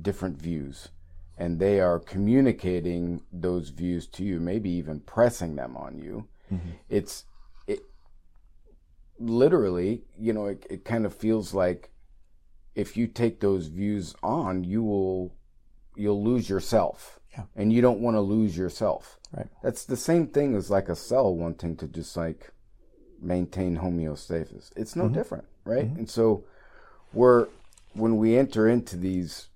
[0.00, 0.88] different views
[1.36, 6.28] and they are communicating those views to you, maybe even pressing them on you.
[6.50, 6.70] Mm-hmm.
[6.88, 7.24] It's
[7.66, 7.80] it
[9.18, 11.90] literally, you know, it, it kind of feels like
[12.74, 15.34] if you take those views on, you will
[15.96, 17.18] you'll lose yourself.
[17.32, 17.44] Yeah.
[17.54, 19.18] And you don't want to lose yourself.
[19.32, 19.46] Right.
[19.62, 22.52] That's the same thing as like a cell wanting to just like
[23.20, 24.70] maintain homeostasis.
[24.76, 25.14] It's no mm-hmm.
[25.14, 25.86] different, right?
[25.86, 25.98] Mm-hmm.
[26.00, 26.44] And so
[27.12, 27.48] we're
[27.92, 29.48] when we enter into these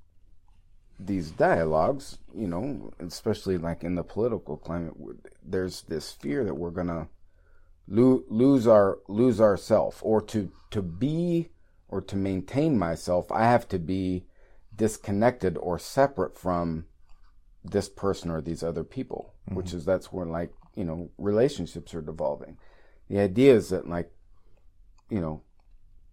[0.98, 4.94] these dialogues, you know, especially like in the political climate,
[5.42, 7.08] there's this fear that we're gonna
[7.88, 11.50] lo- lose our lose ourself, or to to be
[11.88, 14.26] or to maintain myself, I have to be
[14.74, 16.86] disconnected or separate from
[17.62, 19.56] this person or these other people, mm-hmm.
[19.56, 22.56] which is that's where like you know relationships are devolving.
[23.08, 24.10] The idea is that like
[25.10, 25.42] you know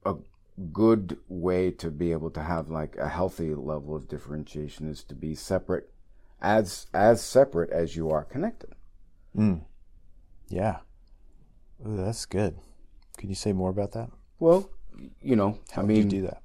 [0.06, 0.16] a
[0.74, 5.16] good way to be able to have like a healthy level of differentiation is to
[5.16, 5.89] be separate
[6.42, 8.72] as as separate as you are connected.
[9.36, 9.62] Mm.
[10.50, 10.80] Yeah.
[11.88, 12.58] Ooh, that's good.
[13.18, 14.10] Can you say more about that?
[14.39, 14.70] Well,
[15.22, 16.42] you know, how I mean, do that?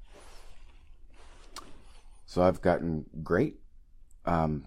[2.26, 3.56] So I've gotten great
[4.24, 4.66] um,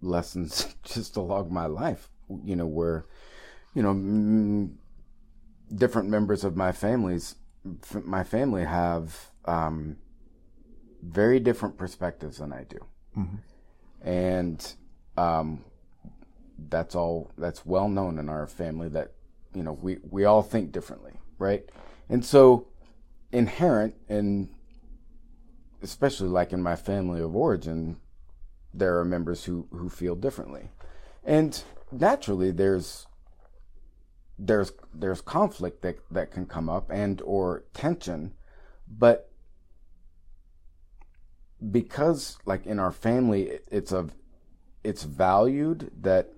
[0.00, 2.08] lessons just along my life.
[2.42, 3.06] You know, where
[3.74, 4.70] you know
[5.74, 7.36] different members of my families
[8.04, 9.96] my family have um,
[11.02, 12.78] very different perspectives than I do,
[13.16, 14.06] mm-hmm.
[14.08, 14.74] and
[15.16, 15.64] um,
[16.68, 17.30] that's all.
[17.38, 19.12] That's well known in our family that
[19.54, 21.64] you know we we all think differently, right?
[22.08, 22.68] And so
[23.32, 24.50] inherent in
[25.82, 27.96] especially like in my family of origin,
[28.72, 30.70] there are members who who feel differently,
[31.24, 33.06] and naturally there's
[34.38, 38.32] there's there's conflict that that can come up and or tension
[38.88, 39.30] but
[41.70, 44.08] because like in our family it's a
[44.82, 46.30] it's valued that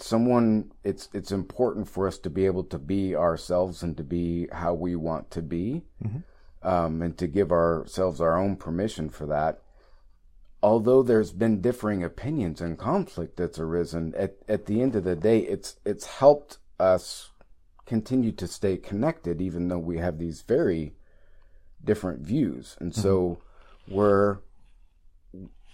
[0.00, 4.48] someone it's it's important for us to be able to be ourselves and to be
[4.52, 6.68] how we want to be mm-hmm.
[6.68, 9.60] um, and to give ourselves our own permission for that
[10.62, 15.16] although there's been differing opinions and conflict that's arisen, at, at the end of the
[15.16, 17.30] day, it's it's helped us
[17.86, 20.94] continue to stay connected, even though we have these very
[21.82, 22.76] different views.
[22.80, 23.00] And mm-hmm.
[23.00, 23.38] so
[23.88, 24.38] we're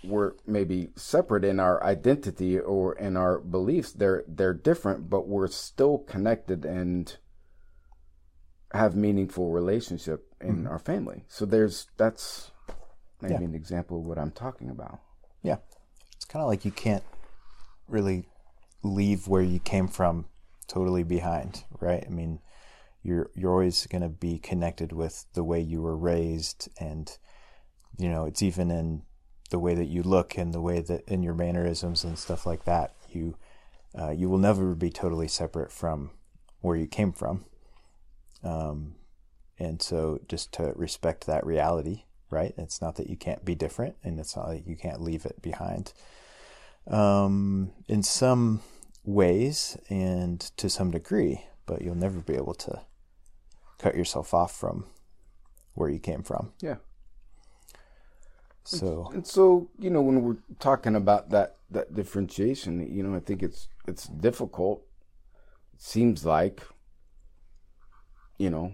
[0.04, 3.92] we're maybe separate in our identity or in our beliefs.
[3.92, 7.16] They're they're different, but we're still connected and
[8.72, 10.68] have meaningful relationship in mm-hmm.
[10.68, 11.24] our family.
[11.28, 12.50] So there's that's
[13.20, 13.40] maybe Yeah.
[13.40, 15.00] an example of what I'm talking about.
[15.42, 15.58] Yeah.
[16.16, 17.04] It's kind of like you can't
[17.88, 18.28] really
[18.82, 20.26] leave where you came from
[20.66, 22.04] totally behind, right?
[22.06, 22.40] I mean,
[23.02, 27.16] you're you're always going to be connected with the way you were raised and
[27.96, 29.02] you know, it's even in
[29.50, 32.64] the way that you look and the way that in your mannerisms and stuff like
[32.64, 32.92] that.
[33.10, 33.36] You
[33.96, 36.10] uh, you will never be totally separate from
[36.60, 37.44] where you came from.
[38.42, 38.96] Um,
[39.58, 42.04] and so just to respect that reality,
[42.34, 42.52] right?
[42.58, 45.40] It's not that you can't be different and it's not that you can't leave it
[45.40, 45.92] behind.
[46.86, 48.60] Um, in some
[49.04, 52.80] ways and to some degree, but you'll never be able to
[53.78, 54.86] cut yourself off from
[55.74, 56.52] where you came from.
[56.60, 56.76] Yeah.
[58.64, 63.20] So, And so, you know, when we're talking about that that differentiation, you know, I
[63.20, 64.86] think it's it's difficult.
[65.74, 66.62] It seems like,
[68.38, 68.72] you know,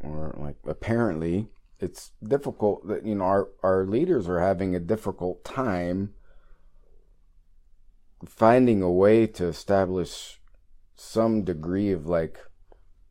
[0.00, 1.48] or like apparently
[1.80, 6.14] it's difficult that you know our our leaders are having a difficult time
[8.24, 10.40] finding a way to establish
[10.94, 12.38] some degree of like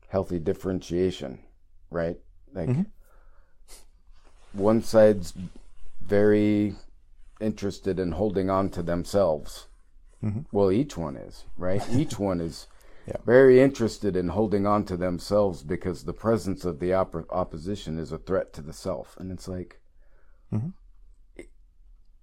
[0.09, 1.39] healthy differentiation,
[1.91, 2.17] right?
[2.53, 2.83] Like mm-hmm.
[4.53, 5.33] one side's
[6.01, 6.75] very
[7.39, 9.67] interested in holding on to themselves.
[10.23, 10.41] Mm-hmm.
[10.51, 11.83] Well, each one is, right?
[11.91, 12.67] each one is
[13.07, 13.17] Yeah.
[13.25, 18.11] very interested in holding on to themselves because the presence of the op- opposition is
[18.11, 19.15] a threat to the self.
[19.19, 19.79] And it's like,
[21.37, 21.47] i-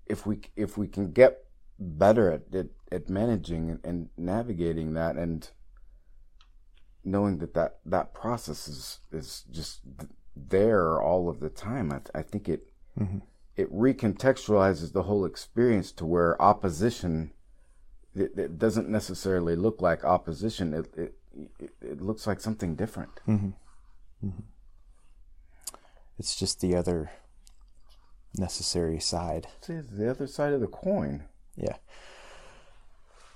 [0.06, 1.44] if we if we can get
[1.78, 5.50] better at at, at managing and, and navigating that and
[7.04, 11.96] knowing that that, that process is is just th- there all of the time, I,
[11.98, 13.18] th- I think it mm-hmm.
[13.56, 17.32] it recontextualizes the whole experience to where opposition
[18.14, 20.74] it, it doesn't necessarily look like opposition.
[20.74, 21.14] It, it
[21.80, 23.20] it looks like something different.
[23.26, 23.50] Mm-hmm.
[24.26, 24.42] Mm-hmm.
[26.18, 27.10] it's just the other
[28.36, 29.48] necessary side.
[29.58, 31.24] It's the other side of the coin.
[31.56, 31.76] Yeah.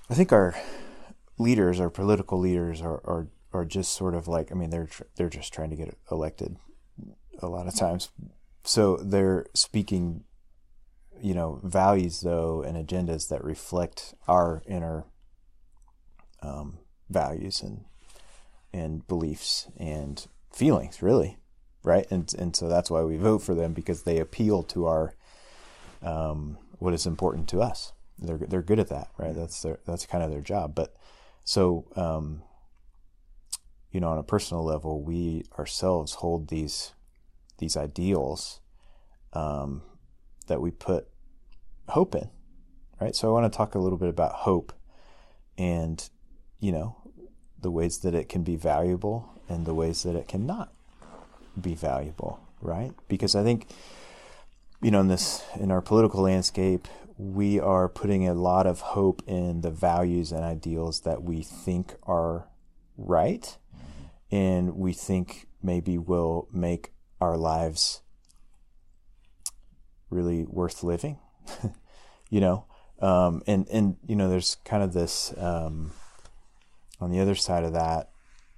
[0.09, 0.55] I think our
[1.37, 5.03] leaders, our political leaders, are are, are just sort of like I mean they're tr-
[5.15, 6.57] they're just trying to get elected
[7.39, 8.09] a lot of times,
[8.63, 10.23] so they're speaking,
[11.21, 15.05] you know, values though and agendas that reflect our inner
[16.41, 17.85] um, values and
[18.73, 21.37] and beliefs and feelings, really,
[21.83, 22.05] right?
[22.11, 25.15] And and so that's why we vote for them because they appeal to our
[26.01, 27.93] um, what is important to us.
[28.19, 29.35] They're they're good at that, right?
[29.35, 30.75] That's their that's kind of their job.
[30.75, 30.95] But
[31.43, 32.43] so um,
[33.91, 36.93] you know, on a personal level, we ourselves hold these
[37.57, 38.59] these ideals
[39.33, 39.81] um,
[40.47, 41.07] that we put
[41.89, 42.29] hope in,
[42.99, 43.15] right?
[43.15, 44.73] So I want to talk a little bit about hope,
[45.57, 46.07] and
[46.59, 46.97] you know,
[47.59, 50.73] the ways that it can be valuable and the ways that it cannot
[51.59, 52.91] be valuable, right?
[53.07, 53.67] Because I think
[54.81, 56.87] you know in this in our political landscape
[57.17, 61.95] we are putting a lot of hope in the values and ideals that we think
[62.03, 62.47] are
[62.95, 63.57] right
[64.31, 68.01] and we think maybe will make our lives
[70.09, 71.17] really worth living
[72.29, 72.65] you know
[72.99, 75.91] um, and and you know there's kind of this um,
[76.99, 78.09] on the other side of that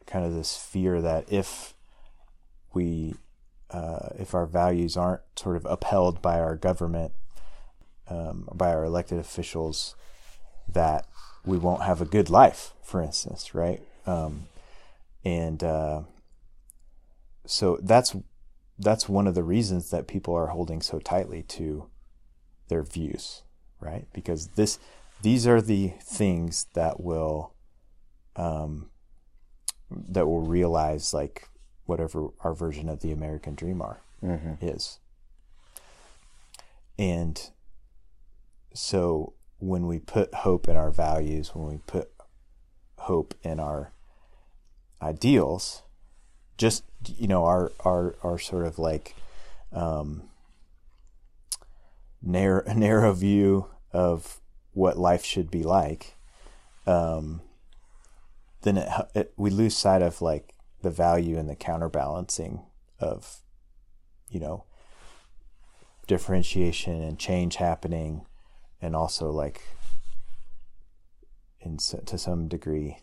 [0.06, 1.74] kind of this fear that if
[2.74, 3.14] we
[3.72, 7.14] uh, if our values aren't sort of upheld by our government,
[8.10, 9.95] um, by our elected officials,
[10.68, 11.06] that
[11.45, 13.82] we won't have a good life, for instance, right?
[14.08, 14.47] Um,
[15.24, 16.02] and uh,
[17.45, 18.16] so that's
[18.80, 21.90] that's one of the reasons that people are holding so tightly to
[22.70, 23.44] their views,
[23.82, 24.08] right?
[24.14, 24.80] Because this
[25.22, 27.54] these are the things that will
[28.38, 28.90] um,
[29.92, 31.50] that will realize like
[31.86, 34.02] whatever our version of the American dream are
[34.62, 35.00] is.
[36.98, 37.50] And
[38.74, 42.10] so when we put hope in our values, when we put
[42.98, 43.92] hope in our
[45.02, 45.84] ideals,
[46.60, 49.16] just you know, our our our sort of like
[49.72, 50.24] um
[52.22, 54.39] narrow narrow view of
[54.74, 56.16] what life should be like,
[56.86, 57.41] um,
[58.62, 62.62] then it, it we lose sight of like the value and the counterbalancing
[62.99, 63.39] of,
[64.30, 64.66] you know,
[66.07, 68.26] differentiation and change happening,
[68.82, 69.62] and also like,
[71.62, 72.97] in to some degree,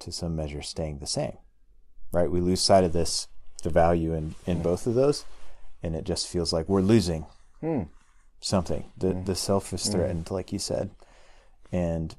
[0.00, 1.38] to some measure, staying the same.
[2.12, 2.30] Right?
[2.30, 3.28] We lose sight of this,
[3.62, 4.62] the value in in hmm.
[4.62, 5.24] both of those,
[5.82, 7.26] and it just feels like we're losing
[7.60, 7.82] hmm.
[8.40, 8.90] something.
[8.96, 9.24] The hmm.
[9.24, 10.90] the self is threatened, like you said,
[11.72, 12.14] and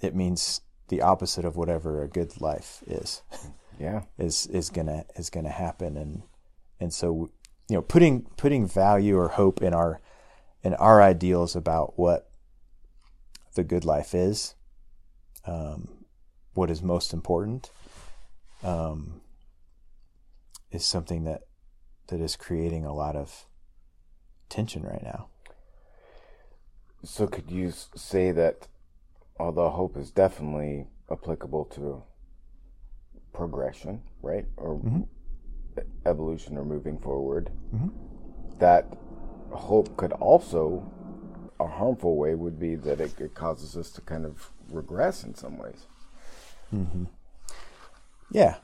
[0.00, 3.22] it means the opposite of whatever a good life is
[3.78, 4.02] Yeah.
[4.18, 6.22] is is gonna is gonna happen and
[6.80, 7.30] and so
[7.68, 10.00] you know putting putting value or hope in our
[10.62, 12.30] in our ideals about what
[13.54, 14.54] the good life is,
[15.46, 15.88] um,
[16.54, 17.70] what is most important,
[18.62, 19.20] um,
[20.70, 21.42] is something that
[22.08, 23.46] that is creating a lot of
[24.48, 25.28] tension right now.
[27.02, 28.68] So, could you say that
[29.38, 32.02] although hope is definitely applicable to
[33.32, 35.00] progression, right, or mm-hmm.
[36.04, 37.88] evolution or moving forward, mm-hmm.
[38.58, 38.86] that
[39.50, 40.92] hope could also,
[41.58, 45.34] a harmful way would be that it, it causes us to kind of regress in
[45.34, 45.86] some ways.
[46.74, 47.04] Mm-hmm.
[48.30, 48.56] Yeah.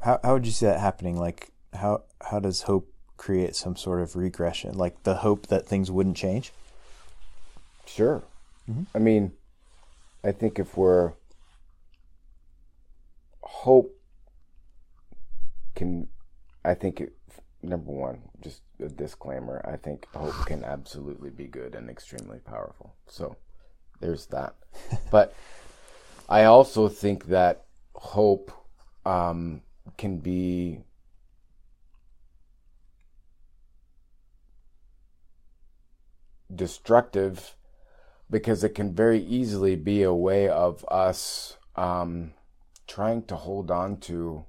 [0.00, 1.16] How how would you see that happening?
[1.16, 4.76] Like how how does hope create some sort of regression?
[4.76, 6.52] Like the hope that things wouldn't change?
[7.86, 8.22] Sure.
[8.70, 8.84] Mm-hmm.
[8.94, 9.32] I mean,
[10.24, 11.12] I think if we're
[13.42, 13.94] hope
[15.74, 16.08] can,
[16.64, 17.12] I think it,
[17.62, 19.64] number one, just a disclaimer.
[19.64, 22.94] I think hope can absolutely be good and extremely powerful.
[23.06, 23.36] So
[24.00, 24.54] there's that.
[25.10, 25.34] but
[26.28, 28.52] I also think that hope
[29.04, 29.62] um,
[29.96, 30.80] can be
[36.54, 37.56] destructive
[38.30, 42.32] because it can very easily be a way of us um,
[42.86, 44.44] trying to hold on to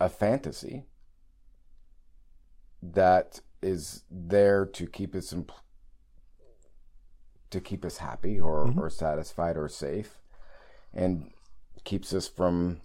[0.00, 0.84] a fantasy
[2.82, 5.46] that is there to keep us in,
[7.50, 8.80] to keep us happy or, mm-hmm.
[8.80, 10.18] or satisfied or safe
[10.92, 11.30] and
[11.84, 12.80] keeps us from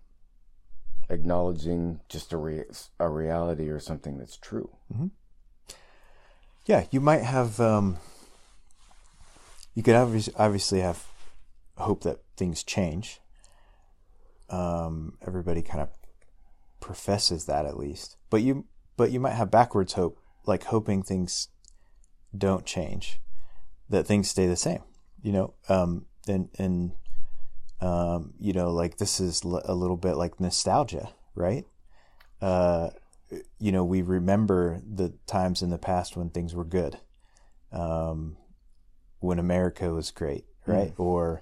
[1.09, 2.65] acknowledging just a, re-
[2.99, 4.69] a reality or something that's true.
[4.93, 5.07] Mm-hmm.
[6.65, 7.97] Yeah, you might have um,
[9.73, 11.05] you could obviously have
[11.77, 13.21] hope that things change.
[14.49, 15.89] Um, everybody kind of
[16.79, 18.65] professes that at least, but you
[18.97, 21.49] but you might have backwards hope, like hoping things
[22.35, 23.21] don't change,
[23.89, 24.81] that things stay the same.
[25.21, 26.93] You know, um, and and
[27.81, 31.65] um, you know, like this is a little bit like nostalgia, right?
[32.41, 32.89] Uh,
[33.59, 36.99] you know, we remember the times in the past when things were good.
[37.71, 38.37] Um,
[39.19, 40.71] when America was great, hmm.
[40.71, 40.95] right?
[40.95, 40.99] Mm.
[40.99, 41.41] Or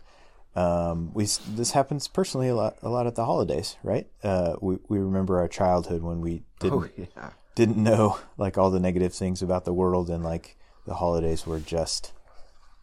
[0.56, 4.08] um, we this happens personally a lot a lot at the holidays, right?
[4.24, 7.32] Uh, we we remember our childhood when we didn't oh, yeah.
[7.56, 11.60] didn't know like all the negative things about the world, and like the holidays were
[11.60, 12.14] just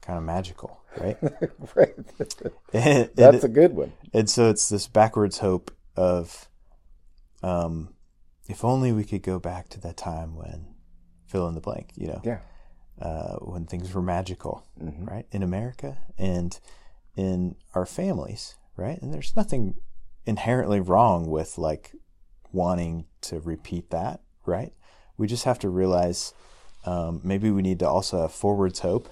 [0.03, 1.16] kind of magical, right?
[1.74, 1.95] right.
[2.72, 3.93] and, That's and a good one.
[4.12, 6.49] And so it's this backwards hope of,
[7.43, 7.95] um,
[8.49, 10.74] if only we could go back to that time when
[11.26, 12.20] fill in the blank, you know?
[12.24, 12.40] Yeah
[13.03, 15.05] uh, when things were magical, mm-hmm.
[15.05, 15.26] right?
[15.32, 16.59] In America and
[17.16, 19.01] in our families, right?
[19.03, 19.74] And there's nothing
[20.24, 21.93] inherently wrong with like
[22.53, 24.72] wanting to repeat that, right?
[25.16, 26.32] We just have to realize
[26.86, 29.09] um, maybe we need to also have forwards hope,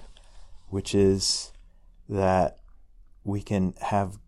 [0.69, 1.51] which is
[2.11, 2.59] that
[3.23, 4.19] we can have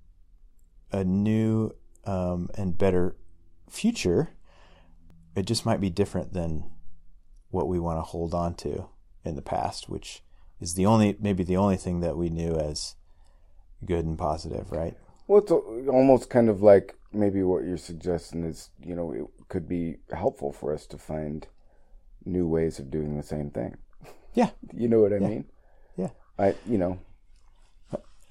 [0.92, 1.72] a new
[2.06, 3.16] um, and better
[3.70, 4.30] future.
[5.36, 6.72] It just might be different than
[7.50, 8.88] what we want to hold on to
[9.26, 10.24] in the past, which
[10.62, 12.96] is the only maybe the only thing that we knew as
[13.86, 14.96] good and positive, right?
[15.28, 19.68] Well, it's almost kind of like maybe what you're suggesting is, you know, it could
[19.68, 21.48] be helpful for us to find
[22.26, 23.76] new ways of doing the same thing.
[24.34, 24.52] Yeah.
[24.74, 25.28] you know what I yeah.
[25.28, 25.46] mean?
[25.98, 26.10] Yeah.
[26.38, 27.00] I, you know,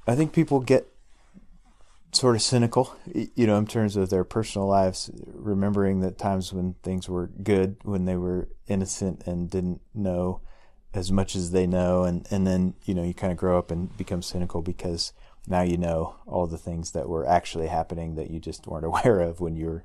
[0.07, 0.88] I think people get
[2.12, 6.74] sort of cynical, you know, in terms of their personal lives, remembering that times when
[6.82, 10.40] things were good, when they were innocent and didn't know
[10.94, 13.70] as much as they know and and then you know you kind of grow up
[13.70, 15.14] and become cynical because
[15.46, 19.20] now you know all the things that were actually happening that you just weren't aware
[19.20, 19.84] of when you were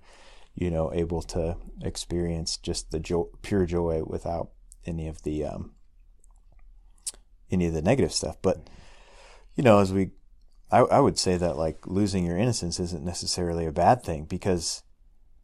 [0.53, 4.49] you know able to experience just the pure joy without
[4.85, 5.71] any of the um,
[7.51, 8.37] any of the negative stuff.
[8.41, 8.67] But
[9.57, 10.11] you know as we
[10.71, 14.83] I, I would say that like losing your innocence isn't necessarily a bad thing because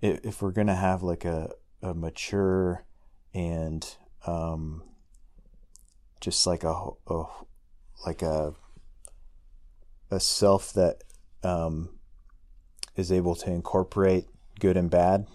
[0.01, 1.51] if, if we're going to have like a,
[1.81, 2.83] a mature
[3.33, 3.95] and
[4.27, 4.83] um,
[6.19, 7.23] just like a, a
[8.05, 8.53] like a
[10.11, 11.03] a self that
[11.43, 11.89] um,
[12.95, 14.27] is able to incorporate
[14.59, 15.25] good and bad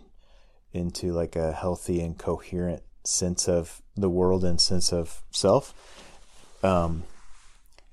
[0.73, 5.75] into like a healthy and coherent sense of the world and sense of self.
[6.63, 7.05] Um,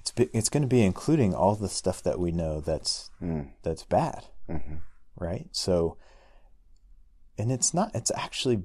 [0.05, 3.49] it's it's going to be including all the stuff that we know that's mm.
[3.63, 4.75] that's bad, mm-hmm.
[5.17, 5.47] right?
[5.51, 5.97] So,
[7.37, 7.91] and it's not.
[7.95, 8.63] It's actually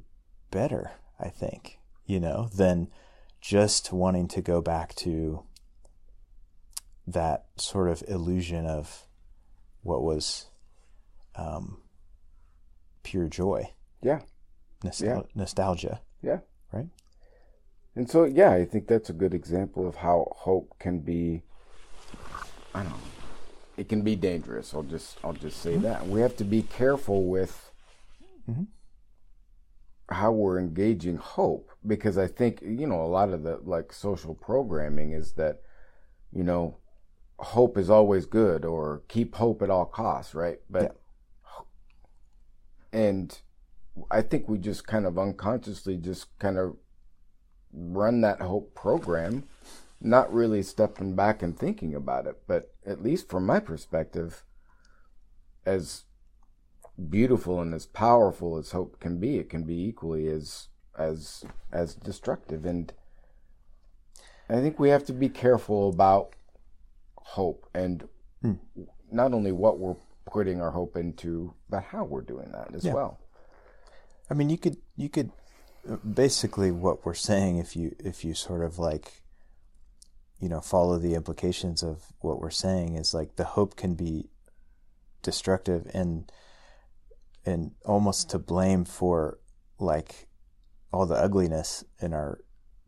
[0.50, 2.88] better, I think, you know, than
[3.40, 5.44] just wanting to go back to
[7.06, 9.06] that sort of illusion of
[9.82, 10.46] what was
[11.36, 11.78] um,
[13.02, 13.72] pure joy.
[14.02, 14.20] Yeah.
[14.84, 15.22] nostal- Yeah.
[15.34, 16.40] nostalgia, Yeah.
[16.72, 16.88] right?
[18.00, 21.42] And so, yeah, I think that's a good example of how hope can be.
[22.74, 22.96] I don't know.
[23.76, 24.72] It can be dangerous.
[24.72, 25.82] I'll just, I'll just say mm-hmm.
[25.82, 27.70] that we have to be careful with
[28.50, 28.62] mm-hmm.
[30.08, 34.34] how we're engaging hope because I think you know a lot of the like social
[34.34, 35.60] programming is that,
[36.32, 36.78] you know,
[37.38, 40.60] hope is always good or keep hope at all costs, right?
[40.70, 40.98] But,
[42.94, 43.38] and
[44.10, 46.78] I think we just kind of unconsciously just kind of
[47.72, 49.44] run that hope program,
[50.00, 52.36] not really stepping back and thinking about it.
[52.46, 54.44] But at least from my perspective,
[55.64, 56.04] as
[57.08, 60.68] beautiful and as powerful as hope can be, it can be equally as
[60.98, 62.64] as as destructive.
[62.64, 62.92] And
[64.48, 66.34] I think we have to be careful about
[67.16, 68.08] hope and
[68.42, 68.54] hmm.
[69.10, 69.96] not only what we're
[70.26, 72.94] putting our hope into, but how we're doing that as Yeah.
[72.94, 73.20] well.
[74.28, 75.32] I mean, you could you could
[76.14, 79.22] basically what we're saying if you if you sort of like
[80.38, 84.28] you know follow the implications of what we're saying is like the hope can be
[85.22, 86.30] destructive and
[87.44, 89.38] and almost to blame for
[89.78, 90.28] like
[90.92, 92.38] all the ugliness in our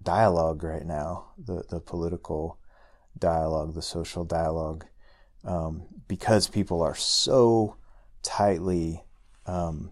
[0.03, 2.59] dialogue right now the the political
[3.19, 4.85] dialogue the social dialogue
[5.45, 7.77] um, because people are so
[8.23, 9.03] tightly
[9.47, 9.91] um,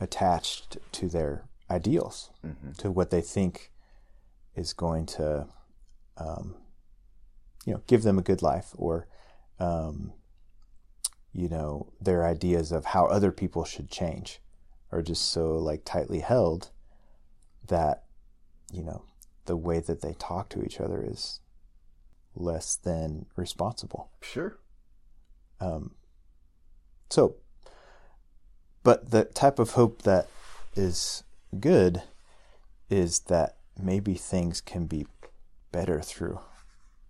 [0.00, 2.30] attached to their ideals,
[2.78, 3.72] to what they think
[4.54, 5.46] is going to,
[6.16, 6.54] um,
[7.64, 9.06] you know, give them a good life, or,
[9.58, 10.12] um,
[11.32, 14.40] you know, their ideas of how other people should change,
[14.92, 16.70] are just so like tightly held
[17.66, 18.04] that,
[18.72, 19.02] you know,
[19.46, 21.40] the way that they talk to each other is
[22.34, 24.10] less than responsible.
[24.20, 24.58] Sure.
[25.60, 25.94] Um,
[27.10, 27.36] so,
[28.82, 30.28] but the type of hope that
[30.74, 31.24] is
[31.56, 32.02] good
[32.88, 35.06] is that maybe things can be
[35.72, 36.40] better through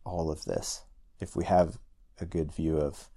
[0.05, 0.85] all of this
[1.21, 1.79] if we have
[2.21, 3.11] a good view of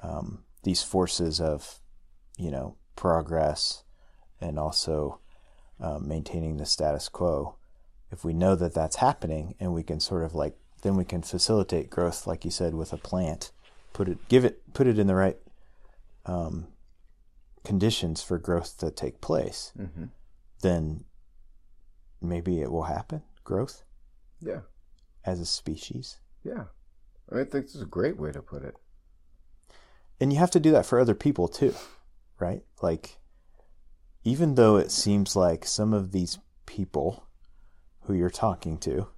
[0.00, 1.80] um, these forces of,
[2.36, 3.84] you know, progress
[4.40, 5.18] and also
[5.80, 7.56] um, maintaining the status quo.
[8.10, 11.22] If we know that that's happening and we can sort of like, then we can
[11.22, 13.52] facilitate growth, like you said, with a plant
[13.92, 15.36] put it give it put it in the right
[16.26, 16.68] um,
[17.64, 20.04] conditions for growth to take place, Mm-hmm.
[20.62, 21.04] then
[22.20, 23.22] maybe it will happen.
[23.44, 23.84] Growth
[24.40, 24.60] Yeah.
[25.24, 26.64] as a species, Yeah.
[27.30, 28.76] I think this is a great way to put it.
[30.20, 31.74] and you have to do that for other people too,
[32.38, 32.62] right?
[32.80, 33.18] Like,
[34.22, 37.26] even though it seems like some of these people
[38.02, 39.08] who you're talking to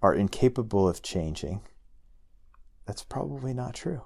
[0.00, 1.60] are incapable of changing,
[2.86, 4.02] that's probably not true.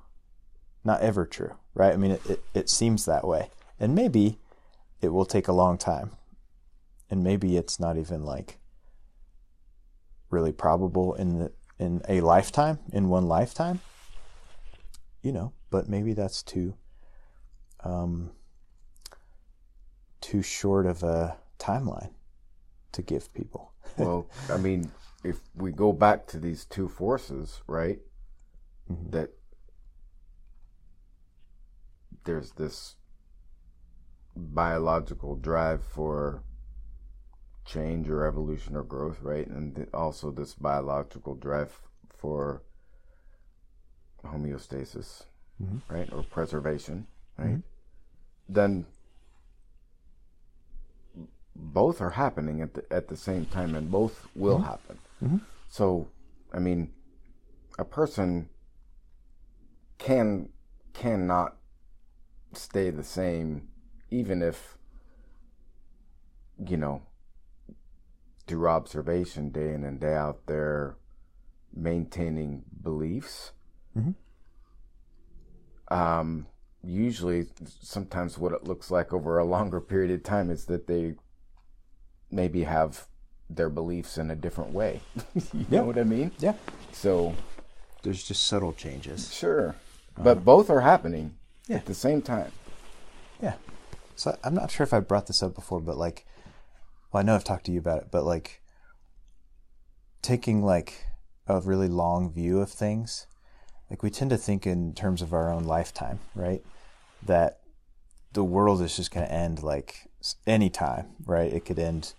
[0.83, 1.95] Not ever true, right?
[1.95, 3.51] I mean, it, it, it seems that way.
[3.81, 4.39] And maybe
[5.01, 6.11] it will take a long time.
[7.09, 8.59] And maybe it's not even like
[10.29, 13.81] really probable in the in a lifetime, in one lifetime.
[15.23, 16.75] You know, but maybe that's too
[17.85, 18.33] um
[20.21, 22.11] too short of a timeline
[22.93, 23.73] to give people.
[23.97, 24.93] Well, I mean,
[25.25, 27.99] if we go back to these two forces, right?
[29.11, 29.31] That
[32.29, 32.97] there's this
[34.37, 36.43] biological drive for
[37.65, 39.47] change or evolution or growth, right?
[39.47, 42.63] And th- also this biological drive for
[44.23, 45.25] homeostasis,
[45.63, 45.79] mm-hmm.
[45.89, 46.13] right?
[46.13, 47.07] Or preservation,
[47.39, 47.49] right?
[47.49, 47.61] Mm-hmm.
[48.51, 48.87] Then
[51.57, 54.65] both are happening at the, at the same time and both will mm-hmm.
[54.65, 54.99] happen.
[55.71, 56.09] So,
[56.53, 56.91] I mean,
[57.79, 58.51] a person
[59.97, 60.51] can
[60.93, 61.58] cannot
[62.53, 63.69] stay the same
[64.11, 64.77] even if
[66.67, 67.03] you know
[68.47, 70.97] through observation day in and day out they're
[71.75, 73.53] maintaining beliefs.
[75.89, 76.47] Um
[76.83, 77.47] usually
[77.81, 81.15] sometimes what it looks like over a longer period of time is that they
[82.31, 83.07] maybe have
[83.51, 85.01] their beliefs in a different way.
[85.53, 86.31] You know what i mean?
[86.39, 86.55] Yeah.
[86.93, 87.35] so
[88.03, 89.33] There's just subtle changes.
[89.35, 89.75] Sure.
[90.17, 91.35] But both are happening
[91.69, 91.77] Yeah.
[91.77, 92.51] at the same time.
[93.43, 93.55] Yeah.
[94.17, 96.27] So I'm not sure if I brought this up before, but like,
[97.13, 98.63] well, I know I've talked to you about it, but like,
[100.23, 101.07] taking like
[101.47, 103.27] a really long view of things,
[103.91, 106.63] like we tend to think in terms of our own lifetime, right?
[107.25, 107.61] That
[108.33, 111.53] the world is just going to end like s- anytime, right?
[111.53, 112.15] It could end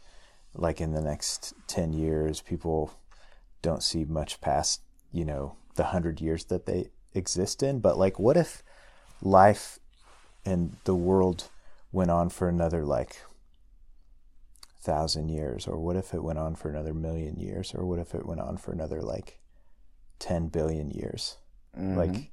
[0.56, 2.42] like in the next 10 years.
[2.42, 2.94] People
[3.62, 4.82] don't see much past,
[5.12, 7.80] you know, the 100 years that they exist in.
[7.80, 8.64] But like, what if
[9.22, 9.80] life
[10.46, 11.50] and the world
[11.92, 13.22] went on for another like
[14.82, 18.16] thousand years, or what if it went on for another million years, or what if
[18.16, 19.40] it went on for another like
[20.20, 21.38] ten billion years?
[21.78, 21.96] Mhm.
[21.96, 22.32] Like,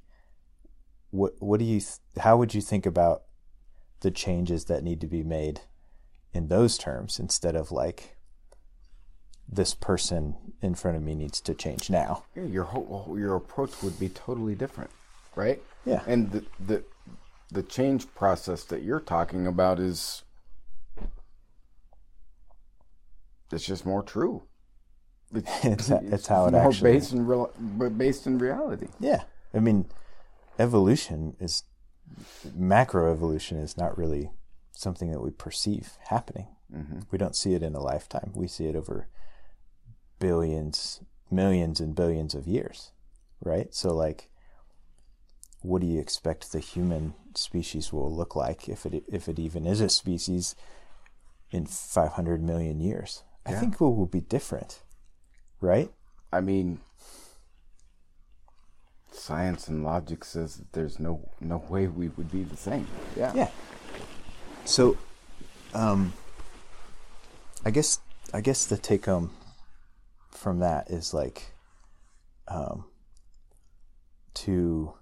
[1.11, 1.79] what what do you?
[1.79, 3.23] Th- how would you think about
[3.99, 5.61] the changes that need to be made
[6.33, 8.15] in those terms instead of like
[9.49, 12.23] this person in front of me needs to change now?
[12.35, 14.91] Yeah, your whole, your approach would be totally different,
[15.37, 15.61] right?
[15.85, 16.01] Yeah.
[16.05, 16.83] And the the
[17.49, 20.23] the change process that you're talking about is
[23.51, 24.43] it's just more true.
[25.33, 27.51] It's it's how it more actually based in real,
[27.95, 28.87] based in reality.
[28.99, 29.23] Yeah.
[29.53, 29.85] I mean,
[30.59, 31.63] evolution is
[32.55, 34.31] macro evolution is not really
[34.71, 36.47] something that we perceive happening.
[36.73, 36.99] Mm-hmm.
[37.11, 38.31] We don't see it in a lifetime.
[38.35, 39.07] We see it over
[40.19, 42.91] billions, millions and billions of years,
[43.43, 43.73] right?
[43.73, 44.29] So like
[45.61, 49.65] what do you expect the human species will look like if it if it even
[49.65, 50.55] is a species
[51.51, 53.23] in 500 million years?
[53.45, 53.59] I Yeah.
[53.59, 54.81] think we will be different,
[55.61, 55.91] right?
[56.31, 56.79] I mean,
[59.11, 62.87] science and logic says that there's no no way we would be the same.
[63.15, 63.33] Yeah.
[63.33, 63.49] Yeah.
[64.65, 64.97] So,
[65.73, 66.13] um,
[67.65, 67.99] I guess
[68.33, 69.31] I guess the take home
[70.31, 71.53] from that is like,
[72.47, 72.85] um,
[74.35, 74.93] to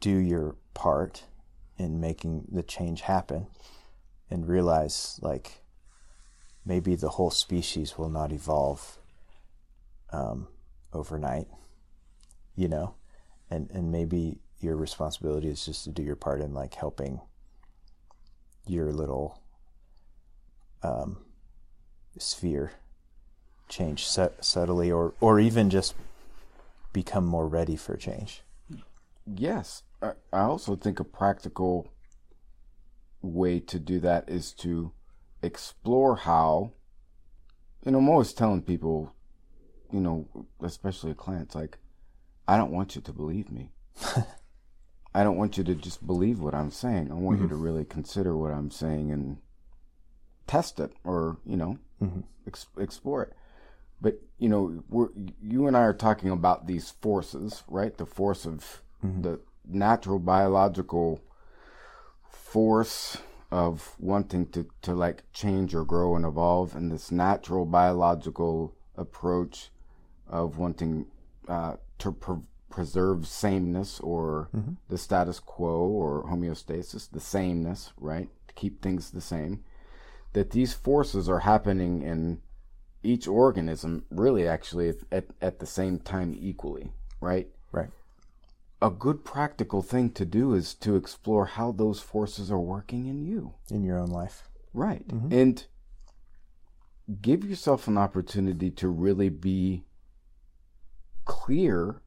[0.00, 1.24] do your part
[1.78, 3.46] in making the change happen,
[4.30, 5.62] and realize like
[6.64, 8.98] maybe the whole species will not evolve
[10.12, 10.48] um,
[10.92, 11.46] overnight,
[12.56, 12.94] you know,
[13.50, 17.20] and and maybe your responsibility is just to do your part in like helping
[18.66, 19.40] your little
[20.82, 21.18] um,
[22.18, 22.72] sphere
[23.68, 25.94] change su- subtly or or even just
[26.92, 28.42] become more ready for change.
[29.26, 29.82] Yes.
[30.02, 31.92] I, I also think a practical
[33.22, 34.92] way to do that is to
[35.42, 36.72] explore how,
[37.84, 39.14] you know, I'm always telling people,
[39.92, 41.78] you know, especially clients, like,
[42.48, 43.70] I don't want you to believe me.
[45.14, 47.10] I don't want you to just believe what I'm saying.
[47.10, 47.62] I want you to mm-hmm.
[47.62, 49.38] really consider what I'm saying and
[50.46, 52.20] test it or, you know, mm-hmm.
[52.46, 53.32] ex- explore it.
[54.00, 55.08] But, you know, we're,
[55.42, 57.96] you and I are talking about these forces, right?
[57.96, 61.20] The force of the natural biological
[62.28, 63.18] force
[63.50, 69.70] of wanting to, to like change or grow and evolve and this natural biological approach
[70.28, 71.06] of wanting
[71.48, 72.36] uh, to pre-
[72.68, 74.48] preserve sameness or
[74.88, 78.28] the status quo or homeostasis, the sameness, right?
[78.48, 79.64] To keep things the same.
[80.32, 82.40] That these forces are happening in
[83.02, 87.48] each organism really actually at, at the same time equally, right?
[87.72, 87.90] Right.
[88.82, 93.22] A good practical thing to do is to explore how those forces are working in
[93.22, 93.54] you.
[93.70, 94.48] In your own life.
[94.72, 95.06] Right.
[95.08, 95.32] Mm-hmm.
[95.32, 95.66] And
[97.20, 99.84] give yourself an opportunity to really be
[101.24, 102.00] clear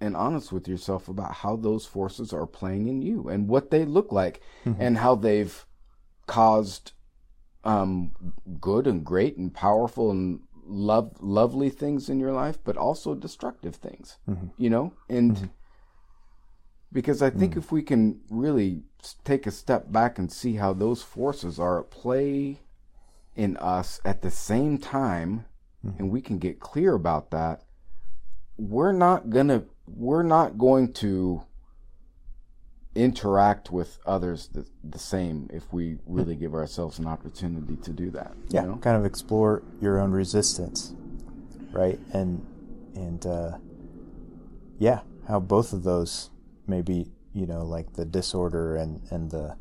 [0.00, 3.84] and honest with yourself about how those forces are playing in you and what they
[3.84, 4.80] look like mm-hmm.
[4.80, 5.66] and how they've
[6.26, 6.92] caused
[7.64, 8.12] um,
[8.60, 13.74] good and great and powerful and love lovely things in your life, but also destructive
[13.74, 14.18] things.
[14.28, 14.46] Mm-hmm.
[14.56, 15.50] You know, and
[16.92, 17.60] because I think hmm.
[17.60, 18.82] if we can really
[19.24, 22.60] take a step back and see how those forces are at play
[23.36, 25.44] in us at the same time,
[25.82, 25.90] hmm.
[25.98, 27.62] and we can get clear about that,
[28.56, 31.42] we're not gonna we're not going to
[32.94, 36.14] interact with others the, the same if we hmm.
[36.14, 38.32] really give ourselves an opportunity to do that.
[38.48, 38.62] you Yeah.
[38.62, 38.76] know?
[38.76, 40.92] Kind of explore your own resistance,
[41.72, 42.00] right?
[42.12, 42.44] And
[42.96, 43.58] and uh,
[44.78, 46.30] yeah, how both of those
[46.70, 49.56] maybe you know like the disorder and and the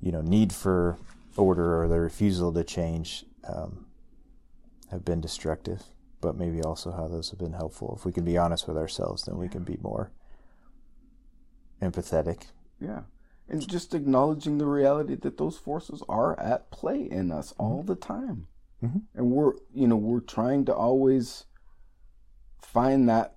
[0.00, 0.96] you know need for
[1.36, 3.86] order or the refusal to change um,
[4.90, 5.82] have been destructive,
[6.20, 7.94] but maybe also how those have been helpful.
[7.98, 10.10] If we can be honest with ourselves, then we can be more
[11.80, 12.44] empathetic.
[12.80, 13.02] Yeah.
[13.48, 17.96] And just acknowledging the reality that those forces are at play in us all the
[17.96, 18.46] time.
[18.82, 19.02] Mhm.
[19.14, 21.46] And we're, you know, we're trying to always
[22.58, 23.36] find that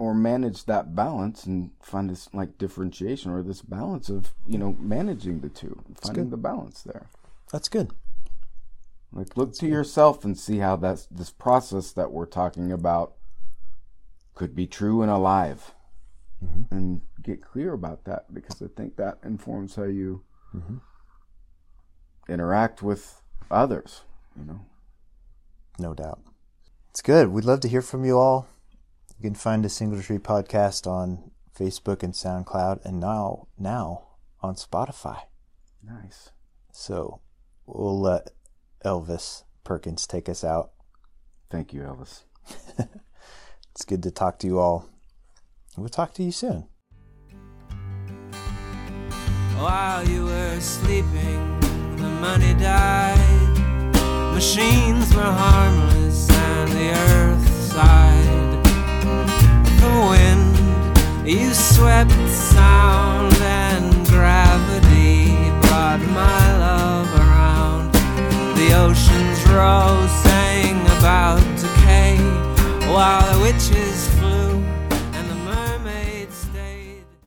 [0.00, 4.74] or manage that balance and find this like differentiation or this balance of, you know,
[4.80, 6.30] managing the two, finding good.
[6.30, 7.08] the balance there.
[7.52, 7.90] That's good.
[9.12, 13.12] Like look to yourself and see how that's this process that we're talking about
[14.34, 15.74] could be true and alive.
[16.42, 16.74] Mm-hmm.
[16.74, 20.22] And get clear about that because I think that informs how you
[20.56, 20.76] mm-hmm.
[22.26, 23.20] interact with
[23.50, 24.00] others,
[24.34, 24.60] you know.
[25.78, 26.20] No doubt.
[26.88, 27.28] It's good.
[27.28, 28.48] We'd love to hear from you all.
[29.20, 34.06] You can find the Single Tree podcast on Facebook and SoundCloud and now now
[34.40, 35.24] on Spotify.
[35.82, 36.30] Nice.
[36.72, 37.20] So
[37.66, 38.30] we'll let
[38.82, 40.70] Elvis Perkins take us out.
[41.50, 42.22] Thank you, Elvis.
[43.72, 44.88] It's good to talk to you all.
[45.76, 46.66] We'll talk to you soon.
[49.56, 51.60] While you were sleeping,
[51.96, 54.34] the money died.
[54.34, 58.29] Machines were harmless and the earth sighed.
[60.08, 60.56] Wind,
[61.28, 67.92] you swept sound and gravity brought my love around.
[68.56, 72.16] The oceans rose, sang about decay,
[72.90, 74.19] while the witches